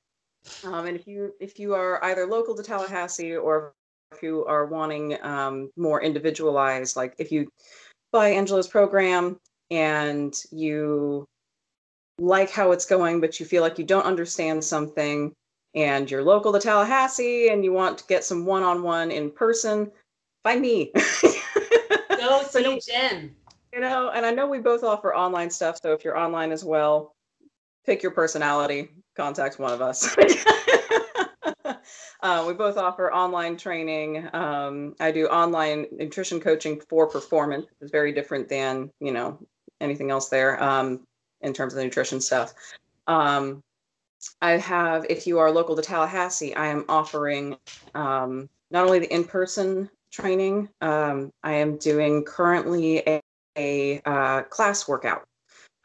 Um, 0.65 0.87
and 0.87 0.97
if 0.97 1.07
you 1.07 1.35
if 1.41 1.59
you 1.59 1.75
are 1.75 2.03
either 2.05 2.27
local 2.27 2.55
to 2.57 2.63
Tallahassee 2.63 3.37
or 3.37 3.73
if 4.13 4.23
you 4.23 4.45
are 4.47 4.67
wanting 4.67 5.21
um, 5.25 5.71
more 5.77 6.01
individualized, 6.01 6.95
like 6.97 7.15
if 7.19 7.33
you 7.33 7.49
buy 8.13 8.29
Angela's 8.29 8.69
program 8.69 9.39
and 9.73 10.35
you 10.53 11.27
like 12.21 12.51
how 12.51 12.71
it's 12.71 12.87
going, 12.87 13.21
but 13.21 13.41
you 13.41 13.47
feel 13.47 13.63
like 13.63 13.79
you 13.79 13.85
don't 13.85 14.07
understand 14.07 14.63
something, 14.63 15.33
and 15.75 16.09
you're 16.09 16.23
local 16.23 16.53
to 16.53 16.61
Tallahassee 16.61 17.49
and 17.49 17.65
you 17.65 17.73
want 17.73 17.99
to 17.99 18.05
get 18.07 18.23
some 18.25 18.47
one-on-one 18.47 19.11
in 19.11 19.31
person, 19.33 19.91
find 20.45 20.61
me. 20.63 20.93
Go 22.11 22.43
So 22.43 22.61
see 22.61 22.63
no- 22.63 22.79
Jen. 22.79 23.35
You 23.73 23.81
know, 23.81 24.11
and 24.11 24.25
I 24.25 24.31
know 24.31 24.47
we 24.47 24.59
both 24.59 24.83
offer 24.83 25.15
online 25.15 25.51
stuff. 25.51 25.79
So 25.83 25.93
if 25.93 26.05
you're 26.05 26.19
online 26.19 26.53
as 26.53 26.65
well, 26.65 27.15
pick 27.85 28.03
your 28.03 28.13
personality, 28.13 28.91
contact 29.17 29.59
one 29.59 29.73
of 29.73 29.83
us. 29.83 30.17
uh, 32.23 32.45
we 32.47 32.55
both 32.55 32.77
offer 32.77 33.13
online 33.13 33.57
training. 33.57 34.29
Um, 34.33 34.95
I 35.01 35.11
do 35.11 35.27
online 35.27 35.87
nutrition 35.93 36.41
coaching 36.41 36.81
for 36.89 37.07
performance. 37.07 37.67
It's 37.81 37.91
very 37.91 38.13
different 38.13 38.49
than 38.49 38.91
you 39.01 39.13
know 39.13 39.39
anything 39.81 40.11
else 40.11 40.29
there 40.29 40.63
um, 40.63 41.01
in 41.41 41.53
terms 41.53 41.73
of 41.73 41.79
the 41.79 41.85
nutrition 41.85 42.21
stuff. 42.21 42.55
Um, 43.07 43.63
I 44.43 44.53
have, 44.53 45.07
if 45.09 45.27
you 45.27 45.39
are 45.39 45.51
local 45.51 45.77
to 45.77 45.83
Tallahassee, 45.83 46.55
I 46.55 46.67
am 46.67 46.85
offering 46.89 47.57
um, 47.95 48.49
not 48.71 48.85
only 48.85 48.99
the 48.99 49.13
in-person 49.15 49.89
training. 50.11 50.69
Um, 50.81 51.33
I 51.43 51.55
am 51.55 51.77
doing 51.77 52.25
currently 52.25 52.99
a, 53.07 53.21
a 53.59 54.01
uh, 54.07 54.43
class 54.45 54.89
workout 54.89 55.27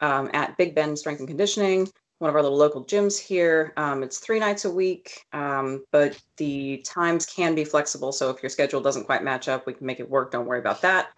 um, 0.00 0.30
at 0.32 0.56
Big 0.56 0.74
Bend 0.74 0.98
Strength 0.98 1.20
and 1.20 1.28
Conditioning, 1.28 1.88
one 2.18 2.30
of 2.30 2.36
our 2.36 2.42
little 2.42 2.56
local 2.56 2.84
gyms 2.84 3.18
here. 3.18 3.72
Um, 3.76 4.02
it's 4.02 4.18
three 4.18 4.38
nights 4.38 4.64
a 4.64 4.70
week, 4.70 5.24
um, 5.32 5.84
but 5.92 6.18
the 6.36 6.78
times 6.86 7.26
can 7.26 7.54
be 7.54 7.64
flexible. 7.64 8.12
So 8.12 8.30
if 8.30 8.42
your 8.42 8.50
schedule 8.50 8.80
doesn't 8.80 9.04
quite 9.04 9.24
match 9.24 9.48
up, 9.48 9.66
we 9.66 9.74
can 9.74 9.86
make 9.86 10.00
it 10.00 10.08
work. 10.08 10.30
Don't 10.30 10.46
worry 10.46 10.60
about 10.60 10.80
that. 10.82 11.08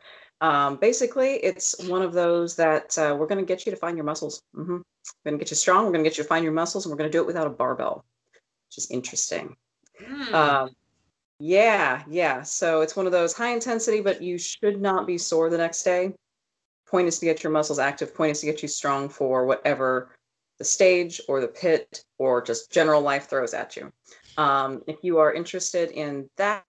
Um, 0.41 0.77
basically, 0.77 1.35
it's 1.37 1.81
one 1.87 2.03
of 2.03 2.13
those 2.13 2.57
that 2.57 2.97
uh, 2.99 3.17
we're 3.19 3.27
going 3.27 3.39
to 3.39 3.47
get 3.47 3.65
you 3.65 3.73
to 3.73 3.79
find 3.79 3.97
your 3.97 4.05
muscles. 4.05 4.43
Mm-hmm. 4.55 4.77
We're 4.77 5.31
going 5.31 5.39
to 5.39 5.45
get 5.45 5.51
you 5.51 5.57
strong. 5.57 5.85
We're 5.85 5.93
going 5.93 6.05
to 6.05 6.11
get 6.11 6.19
you 6.19 6.25
to 6.25 6.29
find 6.29 6.45
your 6.45 6.53
muscles, 6.53 6.85
and 6.85 6.91
we're 6.91 6.99
going 6.99 7.11
to 7.11 7.17
do 7.17 7.23
it 7.23 7.27
without 7.27 7.47
a 7.47 7.51
barbell, 7.51 8.05
which 8.69 8.79
is 8.79 8.91
interesting. 8.91 9.57
Mm. 10.03 10.33
Um, 10.35 10.71
yeah, 11.39 12.03
yeah. 12.09 12.43
So 12.43 12.81
it's 12.81 12.97
one 12.97 13.07
of 13.07 13.13
those 13.13 13.33
high 13.33 13.53
intensity, 13.53 14.01
but 14.01 14.23
you 14.23 14.39
should 14.39 14.81
not 14.81 15.07
be 15.07 15.19
sore 15.19 15.51
the 15.51 15.59
next 15.59 15.83
day. 15.83 16.13
Point 16.89 17.09
is 17.09 17.19
to 17.19 17.27
get 17.27 17.43
your 17.43 17.53
muscles 17.53 17.79
active. 17.79 18.15
Point 18.15 18.33
is 18.33 18.41
to 18.41 18.47
get 18.47 18.63
you 18.63 18.69
strong 18.69 19.09
for 19.09 19.45
whatever 19.45 20.11
the 20.59 20.65
stage 20.65 21.21
or 21.29 21.41
the 21.41 21.49
pit 21.49 22.05
or 22.19 22.41
just 22.41 22.71
general 22.71 23.03
life 23.03 23.29
throws 23.29 23.55
at 23.55 23.77
you. 23.77 23.93
Um, 24.39 24.83
if 24.87 24.97
you 25.03 25.19
are 25.19 25.33
interested 25.33 25.91
in 25.91 26.29
that, 26.37 26.63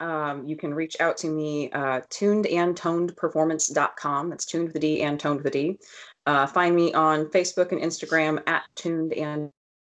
um, 0.00 0.46
you 0.46 0.56
can 0.56 0.72
reach 0.72 0.96
out 1.00 1.16
to 1.18 1.28
me, 1.28 1.70
uh, 1.72 2.00
tuned 2.08 2.46
and 2.46 2.76
toned 2.76 3.16
performance.com. 3.16 4.30
That's 4.30 4.46
tuned 4.46 4.68
with 4.68 4.76
a 4.76 4.80
D 4.80 5.02
and 5.02 5.18
toned 5.18 5.38
with 5.38 5.46
a 5.46 5.50
D. 5.50 5.78
Uh, 6.26 6.46
find 6.46 6.74
me 6.74 6.92
on 6.94 7.26
Facebook 7.26 7.72
and 7.72 7.80
Instagram 7.80 8.42
at 8.46 8.62
tuned 8.74 9.12
and 9.12 9.50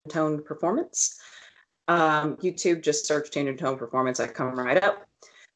toned 0.10 0.46
performance. 0.46 1.20
Um, 1.88 2.38
YouTube, 2.38 2.82
just 2.82 3.06
search 3.06 3.30
tuned 3.30 3.50
and 3.50 3.60
toned 3.60 3.78
performance. 3.78 4.20
I 4.20 4.28
come 4.28 4.56
right 4.56 4.84
up. 4.84 5.06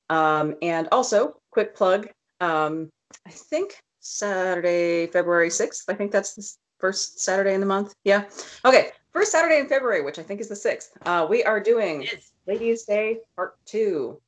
Um, 0.10 0.56
and 0.62 0.88
also, 0.92 1.40
quick 1.52 1.76
plug. 1.76 2.10
Um, 2.40 2.90
I 3.26 3.32
think 3.32 3.82
Saturday, 4.00 5.08
February 5.08 5.50
6th. 5.50 5.84
I 5.88 5.94
think 5.94 6.12
that's 6.12 6.36
the 6.36 6.48
first 6.80 7.20
Saturday 7.20 7.54
in 7.54 7.60
the 7.60 7.66
month. 7.66 7.94
Yeah. 8.04 8.26
Okay. 8.66 8.92
First 9.12 9.32
Saturday 9.32 9.60
in 9.60 9.68
February, 9.68 10.04
which 10.04 10.20
I 10.20 10.24
think 10.24 10.40
is 10.40 10.48
the 10.48 10.56
6th. 10.56 10.90
Uh, 11.06 11.26
we 11.28 11.44
are 11.44 11.60
doing 11.60 12.04
Yes. 12.04 12.32
Ladies' 12.48 12.84
Day 12.84 13.20
Part 13.36 13.58
Two 13.66 14.22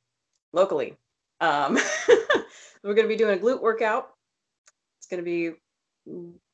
locally. 0.52 0.96
Um, 1.40 1.78
we're 2.82 2.94
going 2.94 3.08
to 3.08 3.08
be 3.08 3.16
doing 3.16 3.38
a 3.38 3.42
glute 3.42 3.62
workout. 3.62 4.10
It's 4.98 5.06
going 5.08 5.18
to 5.18 5.24
be 5.24 5.56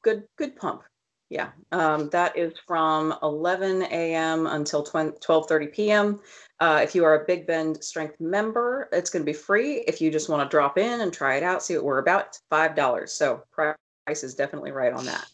good, 0.02 0.24
good 0.36 0.56
pump. 0.56 0.82
Yeah, 1.30 1.50
um, 1.72 2.08
that 2.10 2.36
is 2.38 2.54
from 2.66 3.14
11 3.22 3.82
a.m. 3.82 4.46
until 4.46 4.82
12:30 4.82 5.72
p.m. 5.72 6.20
Uh, 6.60 6.80
if 6.82 6.94
you 6.94 7.04
are 7.04 7.22
a 7.22 7.26
Big 7.26 7.46
Bend 7.46 7.84
Strength 7.84 8.18
member, 8.18 8.88
it's 8.92 9.10
going 9.10 9.22
to 9.22 9.30
be 9.30 9.36
free. 9.36 9.84
If 9.86 10.00
you 10.00 10.10
just 10.10 10.30
want 10.30 10.42
to 10.42 10.48
drop 10.50 10.78
in 10.78 11.02
and 11.02 11.12
try 11.12 11.36
it 11.36 11.42
out, 11.42 11.62
see 11.62 11.74
what 11.76 11.84
we're 11.84 11.98
about, 11.98 12.28
it's 12.28 12.42
five 12.48 12.74
dollars. 12.74 13.12
So 13.12 13.42
price 13.52 13.76
is 14.22 14.34
definitely 14.34 14.72
right 14.72 14.92
on 14.92 15.04
that. 15.04 15.26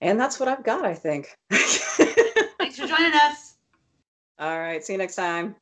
And 0.00 0.20
that's 0.20 0.38
what 0.38 0.48
I've 0.48 0.62
got, 0.62 0.84
I 0.84 0.94
think. 0.94 1.34
Thanks 1.50 2.78
for 2.78 2.86
joining 2.86 3.14
us. 3.14 3.54
All 4.38 4.58
right, 4.58 4.84
see 4.84 4.92
you 4.92 4.98
next 4.98 5.16
time. 5.16 5.56